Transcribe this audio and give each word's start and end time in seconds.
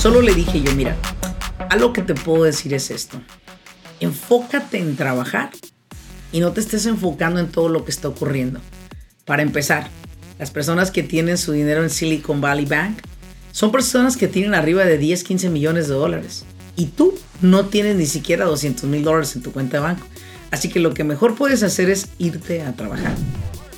Solo 0.00 0.22
le 0.22 0.34
dije 0.34 0.62
yo, 0.62 0.74
mira, 0.76 0.96
algo 1.68 1.92
que 1.92 2.00
te 2.00 2.14
puedo 2.14 2.44
decir 2.44 2.72
es 2.72 2.90
esto. 2.90 3.20
Enfócate 4.00 4.78
en 4.78 4.96
trabajar 4.96 5.50
y 6.32 6.40
no 6.40 6.52
te 6.52 6.60
estés 6.60 6.86
enfocando 6.86 7.38
en 7.38 7.52
todo 7.52 7.68
lo 7.68 7.84
que 7.84 7.90
está 7.90 8.08
ocurriendo. 8.08 8.60
Para 9.26 9.42
empezar, 9.42 9.90
las 10.38 10.50
personas 10.50 10.90
que 10.90 11.02
tienen 11.02 11.36
su 11.36 11.52
dinero 11.52 11.82
en 11.82 11.90
Silicon 11.90 12.40
Valley 12.40 12.64
Bank 12.64 13.02
son 13.52 13.72
personas 13.72 14.16
que 14.16 14.26
tienen 14.26 14.54
arriba 14.54 14.86
de 14.86 14.96
10, 14.96 15.22
15 15.22 15.50
millones 15.50 15.88
de 15.88 15.94
dólares. 15.96 16.46
Y 16.76 16.86
tú 16.86 17.12
no 17.42 17.66
tienes 17.66 17.96
ni 17.96 18.06
siquiera 18.06 18.46
200 18.46 18.84
mil 18.84 19.04
dólares 19.04 19.36
en 19.36 19.42
tu 19.42 19.52
cuenta 19.52 19.76
de 19.76 19.82
banco. 19.82 20.06
Así 20.50 20.70
que 20.70 20.80
lo 20.80 20.94
que 20.94 21.04
mejor 21.04 21.34
puedes 21.34 21.62
hacer 21.62 21.90
es 21.90 22.08
irte 22.16 22.62
a 22.62 22.72
trabajar. 22.72 23.14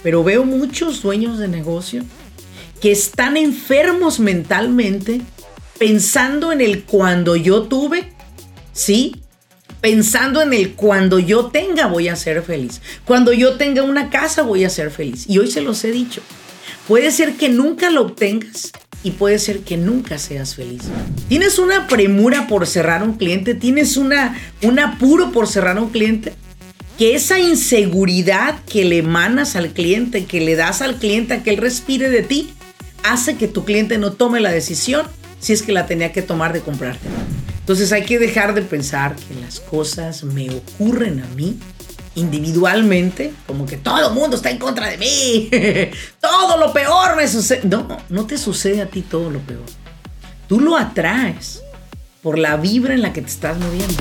Pero 0.04 0.22
veo 0.22 0.44
muchos 0.44 1.02
dueños 1.02 1.40
de 1.40 1.48
negocio 1.48 2.04
que 2.80 2.92
están 2.92 3.36
enfermos 3.36 4.20
mentalmente 4.20 5.20
pensando 5.82 6.52
en 6.52 6.60
el 6.60 6.84
cuando 6.84 7.34
yo 7.34 7.64
tuve, 7.64 8.04
¿sí? 8.72 9.16
Pensando 9.80 10.40
en 10.40 10.52
el 10.52 10.74
cuando 10.74 11.18
yo 11.18 11.46
tenga 11.46 11.88
voy 11.88 12.06
a 12.06 12.14
ser 12.14 12.44
feliz. 12.44 12.80
Cuando 13.04 13.32
yo 13.32 13.56
tenga 13.56 13.82
una 13.82 14.08
casa 14.08 14.42
voy 14.42 14.62
a 14.62 14.70
ser 14.70 14.92
feliz. 14.92 15.24
Y 15.28 15.38
hoy 15.38 15.50
se 15.50 15.60
los 15.60 15.82
he 15.82 15.90
dicho. 15.90 16.22
Puede 16.86 17.10
ser 17.10 17.32
que 17.32 17.48
nunca 17.48 17.90
lo 17.90 18.02
obtengas 18.02 18.70
y 19.02 19.10
puede 19.10 19.40
ser 19.40 19.62
que 19.64 19.76
nunca 19.76 20.18
seas 20.18 20.54
feliz. 20.54 20.82
¿Tienes 21.28 21.58
una 21.58 21.88
premura 21.88 22.46
por 22.46 22.68
cerrar 22.68 23.02
un 23.02 23.14
cliente? 23.14 23.56
¿Tienes 23.56 23.96
una, 23.96 24.40
un 24.62 24.78
apuro 24.78 25.32
por 25.32 25.48
cerrar 25.48 25.80
un 25.80 25.90
cliente? 25.90 26.32
Que 26.96 27.16
esa 27.16 27.40
inseguridad 27.40 28.60
que 28.66 28.84
le 28.84 28.98
emanas 28.98 29.56
al 29.56 29.72
cliente, 29.72 30.26
que 30.26 30.42
le 30.42 30.54
das 30.54 30.80
al 30.80 30.94
cliente 30.94 31.34
a 31.34 31.42
que 31.42 31.50
él 31.50 31.56
respire 31.56 32.08
de 32.08 32.22
ti, 32.22 32.50
hace 33.02 33.36
que 33.36 33.48
tu 33.48 33.64
cliente 33.64 33.98
no 33.98 34.12
tome 34.12 34.38
la 34.38 34.52
decisión 34.52 35.06
si 35.42 35.52
es 35.52 35.62
que 35.62 35.72
la 35.72 35.86
tenía 35.86 36.12
que 36.12 36.22
tomar 36.22 36.52
de 36.52 36.60
comprarte. 36.60 37.06
Entonces 37.58 37.92
hay 37.92 38.04
que 38.04 38.18
dejar 38.18 38.54
de 38.54 38.62
pensar 38.62 39.16
que 39.16 39.34
las 39.40 39.60
cosas 39.60 40.22
me 40.24 40.48
ocurren 40.50 41.20
a 41.20 41.26
mí 41.34 41.58
individualmente, 42.14 43.32
como 43.46 43.66
que 43.66 43.76
todo 43.76 44.08
el 44.08 44.14
mundo 44.14 44.36
está 44.36 44.50
en 44.50 44.58
contra 44.58 44.88
de 44.88 44.98
mí, 44.98 45.50
todo 46.20 46.56
lo 46.58 46.72
peor 46.72 47.16
me 47.16 47.26
sucede. 47.26 47.62
No, 47.64 47.88
no 48.08 48.26
te 48.26 48.38
sucede 48.38 48.82
a 48.82 48.86
ti 48.86 49.02
todo 49.02 49.30
lo 49.30 49.40
peor. 49.40 49.64
Tú 50.46 50.60
lo 50.60 50.76
atraes 50.76 51.62
por 52.22 52.38
la 52.38 52.56
vibra 52.56 52.94
en 52.94 53.02
la 53.02 53.12
que 53.12 53.22
te 53.22 53.28
estás 53.28 53.58
moviendo. 53.58 54.00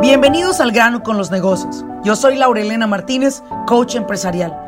Bienvenidos 0.00 0.60
al 0.60 0.72
grano 0.72 1.04
con 1.04 1.16
los 1.16 1.30
negocios. 1.30 1.84
Yo 2.04 2.16
soy 2.16 2.36
Laurelena 2.36 2.86
Martínez, 2.88 3.42
coach 3.66 3.94
empresarial. 3.94 4.67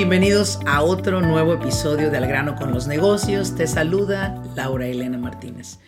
Bienvenidos 0.00 0.60
a 0.64 0.80
otro 0.80 1.20
nuevo 1.20 1.52
episodio 1.52 2.10
de 2.10 2.16
Al 2.16 2.26
grano 2.26 2.56
con 2.56 2.72
los 2.72 2.86
negocios. 2.86 3.54
Te 3.54 3.66
saluda 3.66 4.42
Laura 4.56 4.86
Elena 4.86 5.18
Martínez. 5.18 5.78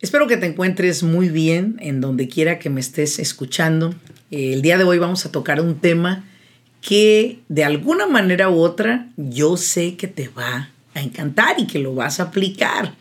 Espero 0.00 0.26
que 0.26 0.38
te 0.38 0.46
encuentres 0.46 1.02
muy 1.02 1.28
bien 1.28 1.76
en 1.80 2.00
donde 2.00 2.28
quiera 2.28 2.58
que 2.58 2.70
me 2.70 2.80
estés 2.80 3.18
escuchando. 3.18 3.94
El 4.30 4.62
día 4.62 4.78
de 4.78 4.84
hoy 4.84 4.96
vamos 4.96 5.26
a 5.26 5.32
tocar 5.32 5.60
un 5.60 5.80
tema 5.80 6.24
que 6.80 7.40
de 7.50 7.62
alguna 7.62 8.06
manera 8.06 8.48
u 8.48 8.58
otra 8.58 9.10
yo 9.18 9.58
sé 9.58 9.96
que 9.96 10.08
te 10.08 10.28
va 10.28 10.70
a 10.94 11.02
encantar 11.02 11.56
y 11.58 11.66
que 11.66 11.78
lo 11.78 11.94
vas 11.94 12.20
a 12.20 12.22
aplicar. 12.22 12.94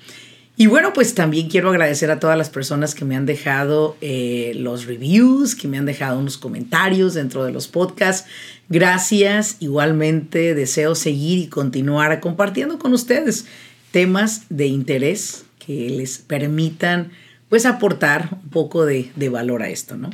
Y 0.57 0.67
bueno, 0.67 0.93
pues 0.93 1.15
también 1.15 1.49
quiero 1.49 1.69
agradecer 1.69 2.09
a 2.11 2.19
todas 2.19 2.37
las 2.37 2.49
personas 2.49 2.95
que 2.95 3.03
me 3.03 3.17
han 3.17 3.25
dejado 3.25 3.97
eh, 3.99 4.53
los 4.55 4.85
reviews, 4.85 5.53
que 5.53 5.67
me 5.67 5.77
han 5.77 5.85
dejado 5.85 6.17
unos 6.17 6.37
comentarios 6.37 7.13
dentro 7.13 7.43
de 7.43 7.51
los 7.51 7.67
podcasts. 7.67 8.29
Gracias. 8.69 9.57
Igualmente 9.59 10.55
deseo 10.55 10.95
seguir 10.95 11.39
y 11.39 11.47
continuar 11.47 12.21
compartiendo 12.21 12.79
con 12.79 12.93
ustedes 12.93 13.45
temas 13.91 14.43
de 14.49 14.67
interés 14.67 15.43
que 15.59 15.89
les 15.89 16.19
permitan 16.19 17.11
pues 17.49 17.65
aportar 17.65 18.39
un 18.43 18.49
poco 18.49 18.85
de, 18.85 19.11
de 19.15 19.29
valor 19.29 19.61
a 19.61 19.69
esto, 19.69 19.97
¿no? 19.97 20.09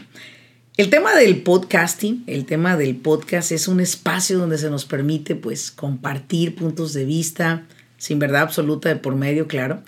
El 0.78 0.90
tema 0.90 1.16
del 1.16 1.44
podcasting, 1.44 2.24
el 2.26 2.46
tema 2.46 2.78
del 2.78 2.96
podcast 2.96 3.52
es 3.52 3.68
un 3.68 3.80
espacio 3.80 4.40
donde 4.40 4.58
se 4.58 4.72
nos 4.72 4.86
permite 4.86 5.36
pues 5.36 5.70
compartir 5.70 6.56
puntos 6.56 6.94
de 6.94 7.06
vista 7.06 7.68
sin 7.98 8.18
verdad 8.18 8.42
absoluta 8.42 8.90
de 8.90 8.96
por 8.96 9.16
medio, 9.16 9.48
claro 9.48 9.84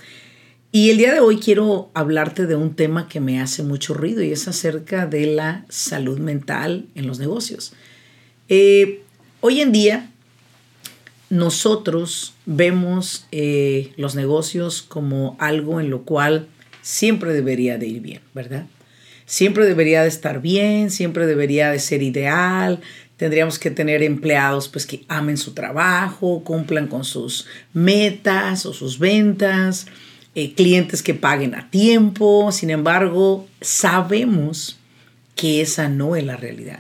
y 0.75 0.89
el 0.89 0.97
día 0.97 1.13
de 1.13 1.19
hoy 1.19 1.37
quiero 1.37 1.91
hablarte 1.93 2.47
de 2.47 2.55
un 2.55 2.75
tema 2.75 3.07
que 3.07 3.19
me 3.19 3.39
hace 3.39 3.61
mucho 3.61 3.93
ruido 3.93 4.23
y 4.23 4.31
es 4.31 4.47
acerca 4.47 5.05
de 5.05 5.27
la 5.27 5.65
salud 5.69 6.17
mental 6.17 6.87
en 6.95 7.05
los 7.05 7.19
negocios. 7.19 7.73
Eh, 8.49 9.03
hoy 9.41 9.61
en 9.61 9.71
día 9.71 10.09
nosotros 11.29 12.33
vemos 12.47 13.27
eh, 13.31 13.93
los 13.97 14.15
negocios 14.15 14.81
como 14.81 15.37
algo 15.37 15.79
en 15.79 15.91
lo 15.91 16.05
cual 16.05 16.47
siempre 16.81 17.33
debería 17.33 17.77
de 17.77 17.85
ir 17.85 18.01
bien, 18.01 18.21
¿verdad? 18.33 18.65
Siempre 19.27 19.67
debería 19.67 20.01
de 20.01 20.07
estar 20.07 20.41
bien, 20.41 20.89
siempre 20.89 21.27
debería 21.27 21.69
de 21.69 21.77
ser 21.77 22.01
ideal, 22.01 22.81
tendríamos 23.17 23.59
que 23.59 23.69
tener 23.69 24.01
empleados 24.01 24.69
pues 24.69 24.87
que 24.87 25.05
amen 25.07 25.37
su 25.37 25.53
trabajo, 25.53 26.43
cumplan 26.43 26.87
con 26.87 27.03
sus 27.03 27.45
metas 27.73 28.65
o 28.65 28.73
sus 28.73 28.97
ventas, 28.97 29.85
eh, 30.35 30.53
clientes 30.53 31.03
que 31.03 31.13
paguen 31.13 31.55
a 31.55 31.69
tiempo. 31.69 32.51
Sin 32.51 32.69
embargo, 32.69 33.47
sabemos 33.61 34.79
que 35.35 35.61
esa 35.61 35.89
no 35.89 36.15
es 36.15 36.25
la 36.25 36.37
realidad. 36.37 36.79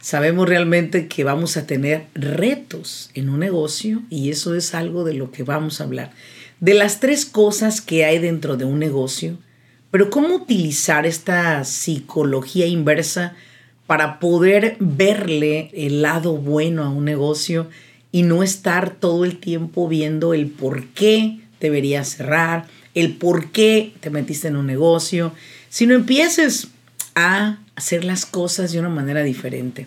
Sabemos 0.00 0.48
realmente 0.48 1.06
que 1.06 1.22
vamos 1.22 1.56
a 1.56 1.66
tener 1.66 2.06
retos 2.14 3.10
en 3.14 3.28
un 3.28 3.38
negocio 3.38 4.02
y 4.10 4.30
eso 4.30 4.56
es 4.56 4.74
algo 4.74 5.04
de 5.04 5.14
lo 5.14 5.30
que 5.30 5.44
vamos 5.44 5.80
a 5.80 5.84
hablar. 5.84 6.10
De 6.58 6.74
las 6.74 6.98
tres 6.98 7.24
cosas 7.24 7.80
que 7.80 8.04
hay 8.04 8.18
dentro 8.18 8.56
de 8.56 8.64
un 8.64 8.78
negocio, 8.78 9.38
pero 9.92 10.10
cómo 10.10 10.34
utilizar 10.34 11.06
esta 11.06 11.62
psicología 11.64 12.66
inversa 12.66 13.34
para 13.86 14.18
poder 14.18 14.76
verle 14.80 15.70
el 15.72 16.02
lado 16.02 16.36
bueno 16.36 16.82
a 16.82 16.88
un 16.88 17.04
negocio 17.04 17.68
y 18.10 18.22
no 18.22 18.42
estar 18.42 18.96
todo 18.96 19.24
el 19.24 19.38
tiempo 19.38 19.86
viendo 19.86 20.34
el 20.34 20.48
por 20.48 20.86
qué 20.88 21.40
debería 21.60 22.02
cerrar, 22.04 22.66
el 22.94 23.16
por 23.16 23.50
qué 23.50 23.92
te 24.00 24.10
metiste 24.10 24.48
en 24.48 24.56
un 24.56 24.66
negocio, 24.66 25.32
sino 25.68 25.94
empieces 25.94 26.68
a 27.14 27.58
hacer 27.74 28.04
las 28.04 28.26
cosas 28.26 28.72
de 28.72 28.78
una 28.78 28.88
manera 28.88 29.22
diferente. 29.22 29.86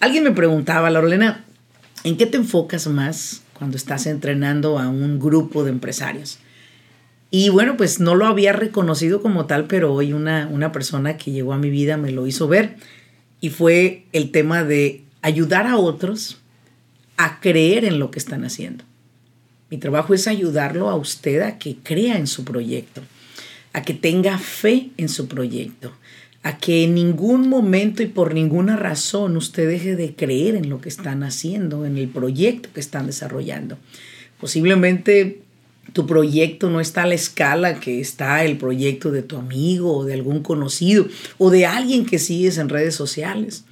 Alguien 0.00 0.24
me 0.24 0.32
preguntaba, 0.32 0.90
Lorena, 0.90 1.44
¿en 2.04 2.16
qué 2.16 2.26
te 2.26 2.36
enfocas 2.36 2.86
más 2.88 3.42
cuando 3.54 3.76
estás 3.76 4.06
entrenando 4.06 4.78
a 4.78 4.88
un 4.88 5.20
grupo 5.20 5.64
de 5.64 5.70
empresarios? 5.70 6.38
Y 7.30 7.48
bueno, 7.48 7.76
pues 7.76 8.00
no 8.00 8.14
lo 8.14 8.26
había 8.26 8.52
reconocido 8.52 9.22
como 9.22 9.46
tal, 9.46 9.66
pero 9.66 9.94
hoy 9.94 10.12
una, 10.12 10.48
una 10.50 10.72
persona 10.72 11.16
que 11.16 11.30
llegó 11.30 11.52
a 11.52 11.58
mi 11.58 11.70
vida 11.70 11.96
me 11.96 12.10
lo 12.10 12.26
hizo 12.26 12.48
ver 12.48 12.76
y 13.40 13.50
fue 13.50 14.04
el 14.12 14.30
tema 14.30 14.64
de 14.64 15.04
ayudar 15.22 15.66
a 15.66 15.76
otros 15.76 16.38
a 17.16 17.40
creer 17.40 17.84
en 17.84 17.98
lo 17.98 18.10
que 18.10 18.18
están 18.18 18.44
haciendo. 18.44 18.84
Mi 19.72 19.78
trabajo 19.78 20.12
es 20.12 20.28
ayudarlo 20.28 20.90
a 20.90 20.96
usted 20.96 21.40
a 21.40 21.58
que 21.58 21.76
crea 21.82 22.18
en 22.18 22.26
su 22.26 22.44
proyecto, 22.44 23.00
a 23.72 23.80
que 23.80 23.94
tenga 23.94 24.36
fe 24.36 24.90
en 24.98 25.08
su 25.08 25.28
proyecto, 25.28 25.92
a 26.42 26.58
que 26.58 26.84
en 26.84 26.94
ningún 26.94 27.48
momento 27.48 28.02
y 28.02 28.06
por 28.06 28.34
ninguna 28.34 28.76
razón 28.76 29.34
usted 29.34 29.66
deje 29.66 29.96
de 29.96 30.14
creer 30.14 30.56
en 30.56 30.68
lo 30.68 30.82
que 30.82 30.90
están 30.90 31.22
haciendo, 31.22 31.86
en 31.86 31.96
el 31.96 32.08
proyecto 32.08 32.68
que 32.74 32.80
están 32.80 33.06
desarrollando. 33.06 33.78
Posiblemente 34.38 35.40
tu 35.94 36.06
proyecto 36.06 36.68
no 36.68 36.78
está 36.78 37.04
a 37.04 37.06
la 37.06 37.14
escala 37.14 37.80
que 37.80 37.98
está 37.98 38.44
el 38.44 38.58
proyecto 38.58 39.10
de 39.10 39.22
tu 39.22 39.38
amigo 39.38 39.96
o 39.96 40.04
de 40.04 40.12
algún 40.12 40.42
conocido 40.42 41.06
o 41.38 41.48
de 41.48 41.64
alguien 41.64 42.04
que 42.04 42.18
sigues 42.18 42.58
en 42.58 42.68
redes 42.68 42.94
sociales. 42.94 43.64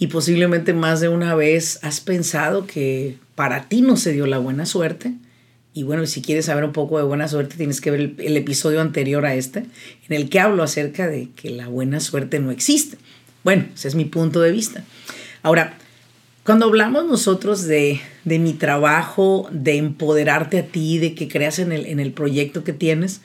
Y 0.00 0.08
posiblemente 0.08 0.74
más 0.74 1.00
de 1.00 1.08
una 1.08 1.36
vez 1.36 1.78
has 1.82 2.00
pensado 2.00 2.66
que 2.66 3.18
para 3.36 3.68
ti 3.68 3.82
no 3.82 3.96
se 3.96 4.10
dio 4.10 4.26
la 4.26 4.38
buena 4.38 4.66
suerte 4.66 5.14
y 5.78 5.84
bueno, 5.84 6.04
si 6.06 6.22
quieres 6.22 6.46
saber 6.46 6.64
un 6.64 6.72
poco 6.72 6.98
de 6.98 7.04
buena 7.04 7.28
suerte, 7.28 7.56
tienes 7.56 7.80
que 7.80 7.92
ver 7.92 8.00
el, 8.18 8.36
episodio 8.36 8.80
anterior 8.80 9.24
a 9.24 9.36
este, 9.36 9.60
en 9.60 10.16
el 10.16 10.28
que 10.28 10.40
hablo 10.40 10.64
acerca 10.64 11.06
de 11.06 11.28
que 11.36 11.50
la 11.50 11.68
buena 11.68 12.00
suerte 12.00 12.40
no 12.40 12.50
existe. 12.50 12.98
Bueno, 13.44 13.66
ese 13.72 13.86
es 13.86 13.94
mi 13.94 14.04
punto 14.04 14.40
de 14.40 14.50
vista. 14.50 14.82
Ahora, 15.40 15.78
Cuando 16.42 16.66
hablamos 16.66 17.06
nosotros 17.06 17.62
de, 17.62 18.00
de, 18.24 18.40
mi 18.40 18.54
trabajo, 18.54 19.48
de 19.52 19.76
empoderarte 19.76 20.58
a 20.58 20.66
ti, 20.66 20.98
de 20.98 21.14
que 21.14 21.28
creas 21.28 21.60
en 21.60 21.70
el, 21.70 21.86
en 21.86 22.00
el 22.00 22.10
proyecto 22.10 22.64
que 22.64 22.72
tienes, 22.72 23.20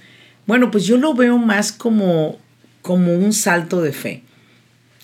bueno, 0.45 0.69
pues 0.69 0.85
yo 0.85 0.97
lo 0.97 1.15
veo 1.15 1.39
más 1.39 1.71
como, 1.71 2.37
como 2.83 3.15
un 3.15 3.33
salto 3.33 3.81
de 3.81 3.93
fe. 3.93 4.21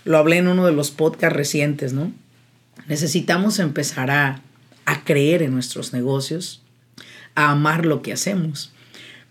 Lo 0.05 0.19
hablé 0.19 0.37
en 0.37 0.49
uno 0.49 0.67
de 0.67 0.73
los 0.73 0.91
podcasts 0.91 1.35
recientes, 1.35 1.93
¿no? 1.93 2.11
Necesitamos 2.87 3.57
empezar 3.57 4.11
a, 4.11 4.43
a 4.85 5.03
creer 5.03 5.41
en 5.41 5.51
nuestros 5.51 5.93
negocios, 5.93 6.61
amar 7.47 7.85
lo 7.85 8.01
que 8.01 8.13
hacemos. 8.13 8.71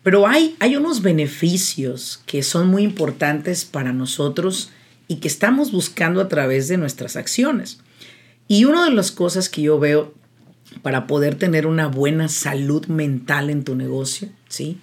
Pero 0.03 0.27
hay, 0.27 0.57
hay 0.61 0.77
unos 0.77 1.03
beneficios 1.03 2.23
que 2.25 2.43
son 2.43 2.69
muy 2.69 2.83
importantes 2.83 3.65
para 3.65 3.93
nosotros 3.93 4.71
y 5.07 5.17
que 5.17 5.29
estamos 5.29 5.73
buscando 5.73 6.21
a 6.21 6.29
través 6.29 6.69
de 6.69 6.77
nuestras 6.77 7.17
acciones. 7.17 7.81
Y 8.47 8.65
una 8.65 8.85
de 8.85 8.93
las 8.93 9.13
cosas 9.13 9.49
que 9.49 9.63
yo 9.63 9.79
veo 9.79 10.15
para 10.83 11.07
poder 11.07 11.35
tener 11.35 11.67
una 11.67 11.89
buena 11.89 12.29
salud 12.29 12.87
mental 12.87 13.51
en 13.51 13.65
tu 13.65 13.75
negocio, 13.75 14.29
¿sí? 14.49 14.79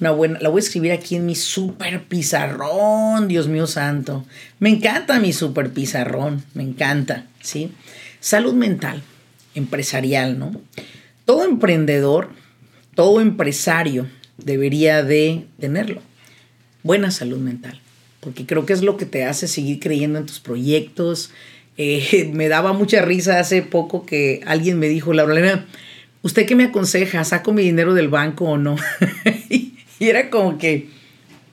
Una 0.00 0.12
buena, 0.12 0.38
la 0.40 0.48
voy 0.48 0.60
a 0.60 0.64
escribir 0.64 0.92
aquí 0.92 1.16
en 1.16 1.26
mi 1.26 1.34
super 1.34 2.04
pizarrón, 2.04 3.26
Dios 3.26 3.48
mío 3.48 3.66
santo. 3.66 4.24
Me 4.60 4.70
encanta 4.70 5.18
mi 5.18 5.32
super 5.32 5.72
pizarrón, 5.72 6.44
me 6.54 6.62
encanta, 6.62 7.26
¿sí? 7.40 7.72
Salud 8.20 8.54
mental, 8.54 9.02
empresarial, 9.54 10.38
¿no? 10.38 10.52
Todo 11.28 11.44
emprendedor, 11.44 12.30
todo 12.94 13.20
empresario 13.20 14.06
debería 14.38 15.02
de 15.02 15.44
tenerlo. 15.60 16.00
Buena 16.82 17.10
salud 17.10 17.36
mental, 17.36 17.78
porque 18.20 18.46
creo 18.46 18.64
que 18.64 18.72
es 18.72 18.80
lo 18.80 18.96
que 18.96 19.04
te 19.04 19.26
hace 19.26 19.46
seguir 19.46 19.78
creyendo 19.78 20.18
en 20.18 20.24
tus 20.24 20.40
proyectos. 20.40 21.30
Eh, 21.80 22.28
me 22.34 22.48
daba 22.48 22.72
mucha 22.72 23.02
risa 23.02 23.38
hace 23.38 23.62
poco 23.62 24.04
que 24.04 24.40
alguien 24.46 24.80
me 24.80 24.88
dijo, 24.88 25.12
Laura 25.12 25.64
¿usted 26.22 26.44
qué 26.44 26.56
me 26.56 26.64
aconseja? 26.64 27.22
¿Saco 27.22 27.52
mi 27.52 27.62
dinero 27.62 27.94
del 27.94 28.08
banco 28.08 28.46
o 28.46 28.58
no? 28.58 28.74
y 29.48 29.76
era 30.00 30.28
como 30.28 30.58
que, 30.58 30.88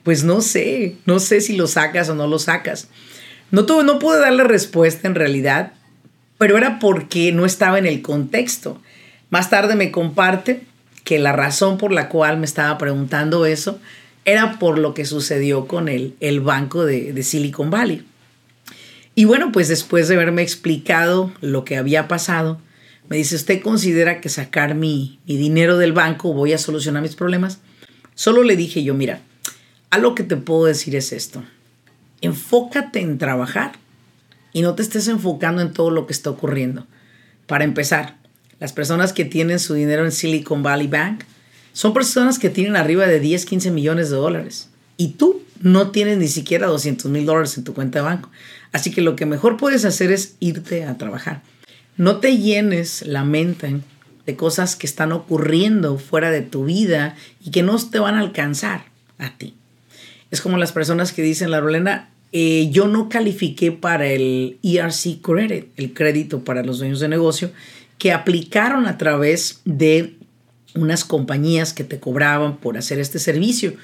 pues 0.02 0.24
no 0.24 0.40
sé, 0.40 0.96
no 1.06 1.20
sé 1.20 1.40
si 1.40 1.56
lo 1.56 1.68
sacas 1.68 2.08
o 2.08 2.16
no 2.16 2.26
lo 2.26 2.40
sacas. 2.40 2.88
No, 3.52 3.66
tuve, 3.66 3.84
no 3.84 4.00
pude 4.00 4.18
darle 4.18 4.42
respuesta 4.42 5.06
en 5.06 5.14
realidad, 5.14 5.74
pero 6.38 6.58
era 6.58 6.80
porque 6.80 7.30
no 7.30 7.46
estaba 7.46 7.78
en 7.78 7.86
el 7.86 8.02
contexto. 8.02 8.82
Más 9.30 9.50
tarde 9.50 9.74
me 9.74 9.90
comparte 9.90 10.62
que 11.04 11.18
la 11.18 11.32
razón 11.32 11.78
por 11.78 11.92
la 11.92 12.08
cual 12.08 12.38
me 12.38 12.46
estaba 12.46 12.78
preguntando 12.78 13.46
eso 13.46 13.78
era 14.24 14.58
por 14.58 14.78
lo 14.78 14.92
que 14.92 15.04
sucedió 15.04 15.66
con 15.66 15.88
el, 15.88 16.16
el 16.20 16.40
banco 16.40 16.84
de, 16.84 17.12
de 17.12 17.22
Silicon 17.22 17.70
Valley. 17.70 18.04
Y 19.14 19.24
bueno, 19.24 19.52
pues 19.52 19.68
después 19.68 20.08
de 20.08 20.16
haberme 20.16 20.42
explicado 20.42 21.32
lo 21.40 21.64
que 21.64 21.76
había 21.76 22.08
pasado, 22.08 22.60
me 23.08 23.16
dice, 23.16 23.36
¿usted 23.36 23.62
considera 23.62 24.20
que 24.20 24.28
sacar 24.28 24.74
mi, 24.74 25.20
mi, 25.26 25.36
dinero 25.36 25.78
del 25.78 25.92
banco 25.92 26.32
voy 26.32 26.52
a 26.52 26.58
solucionar 26.58 27.02
mis 27.02 27.14
problemas? 27.14 27.60
Solo 28.14 28.42
le 28.42 28.56
dije 28.56 28.82
yo, 28.82 28.94
mira, 28.94 29.20
algo 29.90 30.14
que 30.14 30.24
te 30.24 30.36
puedo 30.36 30.64
decir 30.64 30.96
es 30.96 31.12
esto. 31.12 31.44
Enfócate 32.20 33.00
en 33.00 33.18
trabajar 33.18 33.72
y 34.52 34.62
no 34.62 34.74
te 34.74 34.82
estés 34.82 35.06
enfocando 35.06 35.62
en 35.62 35.72
todo 35.72 35.90
lo 35.90 36.06
que 36.06 36.12
está 36.12 36.30
ocurriendo. 36.30 36.86
Para 37.46 37.64
empezar, 37.64 38.16
las 38.58 38.72
personas 38.72 39.12
que 39.12 39.24
tienen 39.24 39.58
su 39.58 39.74
dinero 39.74 40.04
en 40.04 40.12
Silicon 40.12 40.62
Valley 40.62 40.86
Bank 40.86 41.24
son 41.72 41.92
personas 41.92 42.38
que 42.38 42.48
tienen 42.48 42.76
arriba 42.76 43.06
de 43.06 43.20
10, 43.20 43.44
15 43.44 43.70
millones 43.70 44.08
de 44.10 44.16
dólares. 44.16 44.70
Y 44.96 45.08
tú 45.08 45.42
no 45.60 45.90
tienes 45.90 46.18
ni 46.18 46.28
siquiera 46.28 46.68
200 46.68 47.10
mil 47.10 47.26
dólares 47.26 47.58
en 47.58 47.64
tu 47.64 47.74
cuenta 47.74 47.98
de 47.98 48.04
banco. 48.04 48.30
Así 48.72 48.90
que 48.90 49.02
lo 49.02 49.14
que 49.14 49.26
mejor 49.26 49.56
puedes 49.56 49.84
hacer 49.84 50.10
es 50.10 50.36
irte 50.40 50.84
a 50.84 50.96
trabajar. 50.96 51.42
No 51.96 52.16
te 52.18 52.38
llenes 52.38 53.02
la 53.06 53.24
mente 53.24 53.80
de 54.24 54.36
cosas 54.36 54.74
que 54.76 54.86
están 54.86 55.12
ocurriendo 55.12 55.98
fuera 55.98 56.30
de 56.30 56.42
tu 56.42 56.64
vida 56.64 57.16
y 57.44 57.50
que 57.50 57.62
no 57.62 57.76
te 57.78 57.98
van 57.98 58.16
a 58.16 58.20
alcanzar 58.20 58.86
a 59.18 59.36
ti. 59.36 59.54
Es 60.30 60.40
como 60.40 60.58
las 60.58 60.72
personas 60.72 61.12
que 61.12 61.22
dicen, 61.22 61.50
la 61.50 61.60
Rolena, 61.60 62.10
eh, 62.32 62.68
yo 62.70 62.88
no 62.88 63.08
califiqué 63.08 63.70
para 63.70 64.06
el 64.08 64.58
ERC 64.62 65.20
Credit, 65.22 65.66
el 65.76 65.94
crédito 65.94 66.42
para 66.42 66.64
los 66.64 66.78
dueños 66.78 67.00
de 67.00 67.08
negocio, 67.08 67.50
que 67.98 68.12
aplicaron 68.12 68.86
a 68.86 68.98
través 68.98 69.60
de 69.64 70.16
unas 70.74 71.04
compañías 71.04 71.72
que 71.72 71.84
te 71.84 71.98
cobraban 71.98 72.58
por 72.58 72.76
hacer 72.76 72.98
este 72.98 73.18
servicio. 73.18 73.74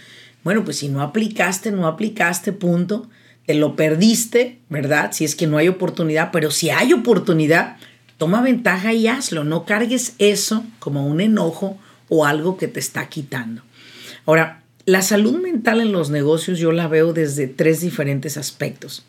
Bueno, 0.45 0.65
pues 0.65 0.79
si 0.79 0.89
no 0.89 1.03
aplicaste, 1.03 1.71
no 1.71 1.87
aplicaste, 1.87 2.53
punto. 2.53 3.09
Te 3.47 3.55
lo 3.55 3.75
perdiste, 3.77 4.61
¿verdad? 4.69 5.11
Si 5.13 5.25
es 5.25 5.35
que 5.35 5.47
no 5.47 5.57
hay 5.59 5.69
oportunidad, 5.69 6.31
pero 6.33 6.51
si 6.51 6.71
hay 6.71 6.93
oportunidad, 6.93 7.77
toma 8.19 8.43
ventaja 8.43 8.93
y 8.93 9.09
hazlo. 9.09 9.45
No 9.45 9.65
cargues 9.65 10.15
eso 10.19 10.65
como 10.79 11.07
un 11.07 11.21
enojo 11.21 11.79
o 12.09 12.27
algo 12.27 12.57
que 12.57 12.69
te 12.69 12.79
está 12.79 13.09
quitando. 13.09 13.63
Ahora, 14.27 14.63
la 14.85 15.03
salud 15.03 15.41
mental 15.41 15.81
en 15.81 15.93
los 15.93 16.11
negocios 16.11 16.59
yo 16.59 16.73
la 16.73 16.89
veo 16.89 17.13
desde 17.13 17.47
tres 17.47 17.81
diferentes 17.81 18.37
aspectos. 18.37 19.05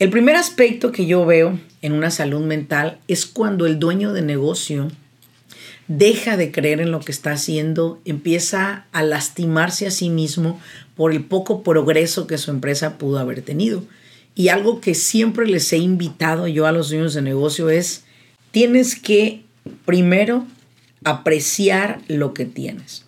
El 0.00 0.08
primer 0.08 0.34
aspecto 0.34 0.92
que 0.92 1.04
yo 1.04 1.26
veo 1.26 1.60
en 1.82 1.92
una 1.92 2.10
salud 2.10 2.40
mental 2.40 2.98
es 3.06 3.26
cuando 3.26 3.66
el 3.66 3.78
dueño 3.78 4.14
de 4.14 4.22
negocio 4.22 4.90
deja 5.88 6.38
de 6.38 6.50
creer 6.50 6.80
en 6.80 6.90
lo 6.90 7.00
que 7.00 7.12
está 7.12 7.32
haciendo, 7.32 8.00
empieza 8.06 8.86
a 8.92 9.02
lastimarse 9.02 9.86
a 9.86 9.90
sí 9.90 10.08
mismo 10.08 10.58
por 10.96 11.12
el 11.12 11.22
poco 11.22 11.62
progreso 11.62 12.26
que 12.26 12.38
su 12.38 12.50
empresa 12.50 12.96
pudo 12.96 13.18
haber 13.18 13.42
tenido. 13.42 13.84
Y 14.34 14.48
algo 14.48 14.80
que 14.80 14.94
siempre 14.94 15.46
les 15.46 15.70
he 15.74 15.76
invitado 15.76 16.48
yo 16.48 16.66
a 16.66 16.72
los 16.72 16.88
dueños 16.88 17.12
de 17.12 17.20
negocio 17.20 17.68
es, 17.68 18.04
tienes 18.52 18.98
que 18.98 19.42
primero 19.84 20.46
apreciar 21.04 22.00
lo 22.08 22.32
que 22.32 22.46
tienes. 22.46 23.04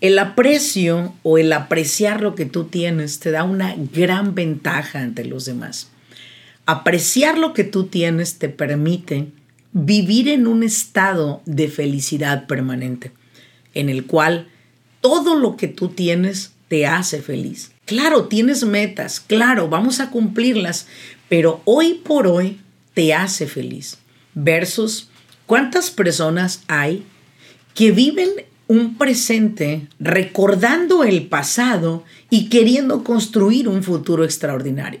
El 0.00 0.18
aprecio 0.18 1.14
o 1.22 1.38
el 1.38 1.52
apreciar 1.52 2.22
lo 2.22 2.34
que 2.34 2.44
tú 2.44 2.64
tienes 2.64 3.20
te 3.20 3.30
da 3.30 3.44
una 3.44 3.76
gran 3.92 4.34
ventaja 4.34 4.98
ante 4.98 5.24
los 5.24 5.44
demás. 5.44 5.93
Apreciar 6.66 7.38
lo 7.38 7.52
que 7.52 7.64
tú 7.64 7.84
tienes 7.84 8.38
te 8.38 8.48
permite 8.48 9.28
vivir 9.72 10.28
en 10.28 10.46
un 10.46 10.62
estado 10.62 11.42
de 11.44 11.68
felicidad 11.68 12.46
permanente, 12.46 13.12
en 13.74 13.90
el 13.90 14.06
cual 14.06 14.48
todo 15.02 15.34
lo 15.34 15.56
que 15.56 15.68
tú 15.68 15.88
tienes 15.88 16.52
te 16.68 16.86
hace 16.86 17.20
feliz. 17.20 17.72
Claro, 17.84 18.28
tienes 18.28 18.64
metas, 18.64 19.20
claro, 19.20 19.68
vamos 19.68 20.00
a 20.00 20.10
cumplirlas, 20.10 20.86
pero 21.28 21.60
hoy 21.66 22.00
por 22.02 22.26
hoy 22.26 22.60
te 22.94 23.12
hace 23.12 23.46
feliz. 23.46 23.98
Versus, 24.32 25.10
¿cuántas 25.44 25.90
personas 25.90 26.62
hay 26.66 27.04
que 27.74 27.90
viven 27.90 28.30
un 28.68 28.96
presente 28.96 29.88
recordando 29.98 31.04
el 31.04 31.26
pasado 31.26 32.04
y 32.30 32.48
queriendo 32.48 33.04
construir 33.04 33.68
un 33.68 33.82
futuro 33.82 34.24
extraordinario? 34.24 35.00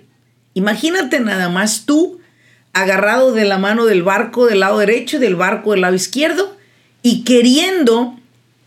Imagínate 0.54 1.20
nada 1.20 1.48
más 1.48 1.84
tú 1.84 2.20
agarrado 2.72 3.32
de 3.32 3.44
la 3.44 3.58
mano 3.58 3.86
del 3.86 4.02
barco 4.02 4.46
del 4.46 4.60
lado 4.60 4.78
derecho 4.78 5.16
y 5.16 5.20
del 5.20 5.36
barco 5.36 5.72
del 5.72 5.82
lado 5.82 5.94
izquierdo 5.94 6.56
y 7.02 7.22
queriendo 7.22 8.18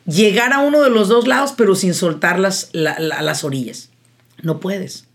llegar 0.06 0.54
a 0.54 0.60
uno 0.60 0.82
de 0.82 0.90
los 0.90 1.10
dos 1.10 1.28
lados 1.28 1.54
pero 1.58 1.76
sin 1.76 1.94
soltar 1.94 2.40
las, 2.40 2.70
las 2.74 3.44
orillas. 3.44 3.90
No 4.42 4.60
puedes. 4.60 5.06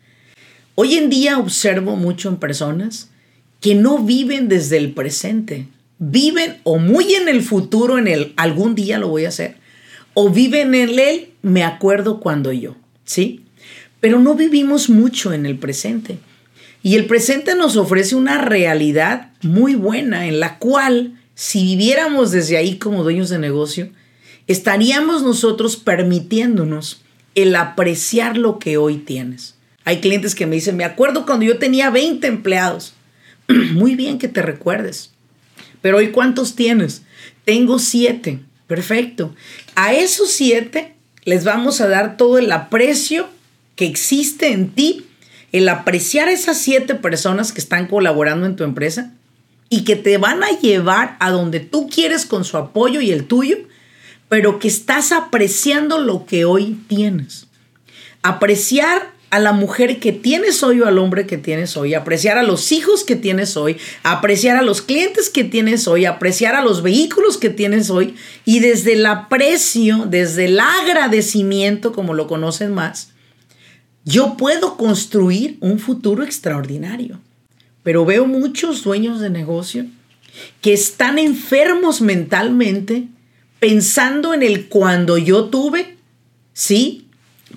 Hoy 0.75 0.97
en 0.97 1.11
día 1.11 1.39
observo 1.39 1.97
mucho 1.97 2.29
en 2.29 2.37
personas 2.37 3.11
que 3.61 3.75
no 3.75 3.99
viven 3.99 4.49
desde 4.49 4.77
el 4.77 4.93
presente, 4.93 5.69
viven 5.99 6.59
o 6.65 6.79
muy 6.79 7.15
en 7.15 7.29
el 7.29 7.43
futuro, 7.43 7.97
en 7.99 8.09
el 8.09 8.33
algún 8.37 8.75
día 8.75 8.99
lo 8.99 9.09
voy 9.09 9.25
a 9.25 9.29
hacer, 9.29 9.57
o 10.15 10.31
viven 10.31 10.75
en 10.75 10.99
él, 10.99 11.31
me 11.43 11.63
acuerdo 11.63 12.21
cuando 12.21 12.53
yo, 12.53 12.75
¿sí? 13.05 13.45
Pero 14.01 14.19
no 14.19 14.35
vivimos 14.35 14.91
mucho 14.91 15.33
en 15.33 15.47
el 15.47 15.59
presente. 15.59 16.19
Y 16.83 16.97
el 16.97 17.07
presente 17.07 17.55
nos 17.55 17.77
ofrece 17.77 18.17
una 18.17 18.39
realidad 18.39 19.31
muy 19.43 19.75
buena 19.75 20.27
en 20.27 20.41
la 20.41 20.59
cual, 20.59 21.19
si 21.35 21.63
viviéramos 21.63 22.33
desde 22.33 22.57
ahí 22.57 22.77
como 22.77 23.05
dueños 23.05 23.29
de 23.29 23.39
negocio, 23.39 23.91
estaríamos 24.49 25.23
nosotros 25.23 25.77
permitiéndonos 25.77 27.03
el 27.35 27.55
apreciar 27.55 28.37
lo 28.37 28.59
que 28.59 28.77
hoy 28.77 28.97
tienes. 28.97 29.55
Hay 29.85 30.01
clientes 30.01 30.35
que 30.35 30.47
me 30.47 30.57
dicen, 30.57 30.77
me 30.77 30.85
acuerdo 30.85 31.25
cuando 31.25 31.45
yo 31.45 31.59
tenía 31.59 31.91
20 31.91 32.27
empleados. 32.27 32.95
Muy 33.73 33.95
bien 33.95 34.19
que 34.19 34.29
te 34.29 34.43
recuerdes. 34.43 35.11
Pero 35.81 35.99
hoy 35.99 36.11
cuántos 36.11 36.55
tienes? 36.57 37.03
Tengo 37.45 37.79
7. 37.79 38.41
Perfecto. 38.67 39.35
A 39.75 39.95
esos 39.95 40.31
7 40.31 40.95
les 41.25 41.45
vamos 41.45 41.81
a 41.81 41.89
dar 41.89 42.17
todo 42.17 42.39
el 42.39 42.51
aprecio 42.51 43.29
que 43.77 43.87
existe 43.87 44.53
en 44.53 44.71
ti 44.71 45.07
el 45.53 45.69
apreciar 45.69 46.29
esas 46.29 46.59
siete 46.59 46.95
personas 46.95 47.53
que 47.53 47.61
están 47.61 47.87
colaborando 47.87 48.47
en 48.47 48.57
tu 48.57 48.65
empresa 48.65 49.13
y 49.69 49.85
que 49.85 49.97
te 49.97 50.19
van 50.19 50.43
a 50.43 50.51
llevar 50.61 51.17
a 51.21 51.31
donde 51.31 51.61
tú 51.61 51.89
quieres 51.89 52.27
con 52.27 52.45
su 52.45 52.57
apoyo 52.57 53.01
y 53.01 53.11
el 53.13 53.25
tuyo, 53.25 53.59
pero 54.29 54.59
que 54.59 54.69
estás 54.69 55.13
apreciando 55.13 55.99
lo 55.99 56.27
que 56.27 56.45
hoy 56.45 56.79
tienes. 56.89 57.47
Apreciar 58.23 59.13
a 59.33 59.39
la 59.39 59.53
mujer 59.53 59.99
que 59.99 60.13
tienes 60.13 60.63
hoy 60.63 60.83
o 60.83 60.87
al 60.87 60.99
hombre 60.99 61.27
que 61.27 61.39
tienes 61.39 61.75
hoy, 61.79 61.95
apreciar 61.95 62.37
a 62.37 62.43
los 62.43 62.71
hijos 62.71 63.03
que 63.03 63.17
tienes 63.17 63.57
hoy, 63.57 63.79
apreciar 64.03 64.59
a 64.59 64.63
los 64.63 64.83
clientes 64.83 65.31
que 65.31 65.43
tienes 65.43 65.89
hoy, 65.89 66.05
apreciar 66.05 66.55
a 66.55 66.61
los 66.61 66.83
vehículos 66.83 67.39
que 67.39 67.49
tienes 67.49 67.89
hoy 67.89 68.15
y 68.45 68.61
desde 68.61 68.93
el 68.93 69.07
aprecio, 69.07 70.05
desde 70.07 70.45
el 70.45 70.61
agradecimiento, 70.61 71.93
como 71.93 72.13
lo 72.13 72.27
conocen 72.27 72.75
más, 72.75 73.13
yo 74.05 74.37
puedo 74.37 74.77
construir 74.77 75.57
un 75.61 75.79
futuro 75.79 76.23
extraordinario. 76.25 77.21
Pero 77.83 78.05
veo 78.05 78.27
muchos 78.27 78.85
dueños 78.85 79.21
de 79.21 79.31
negocio 79.31 79.87
que 80.61 80.73
están 80.73 81.19
enfermos 81.19 82.01
mentalmente 82.01 83.09
pensando 83.59 84.35
en 84.35 84.43
el 84.43 84.69
cuando 84.69 85.19
yo 85.19 85.45
tuve, 85.45 85.97
¿sí? 86.53 87.07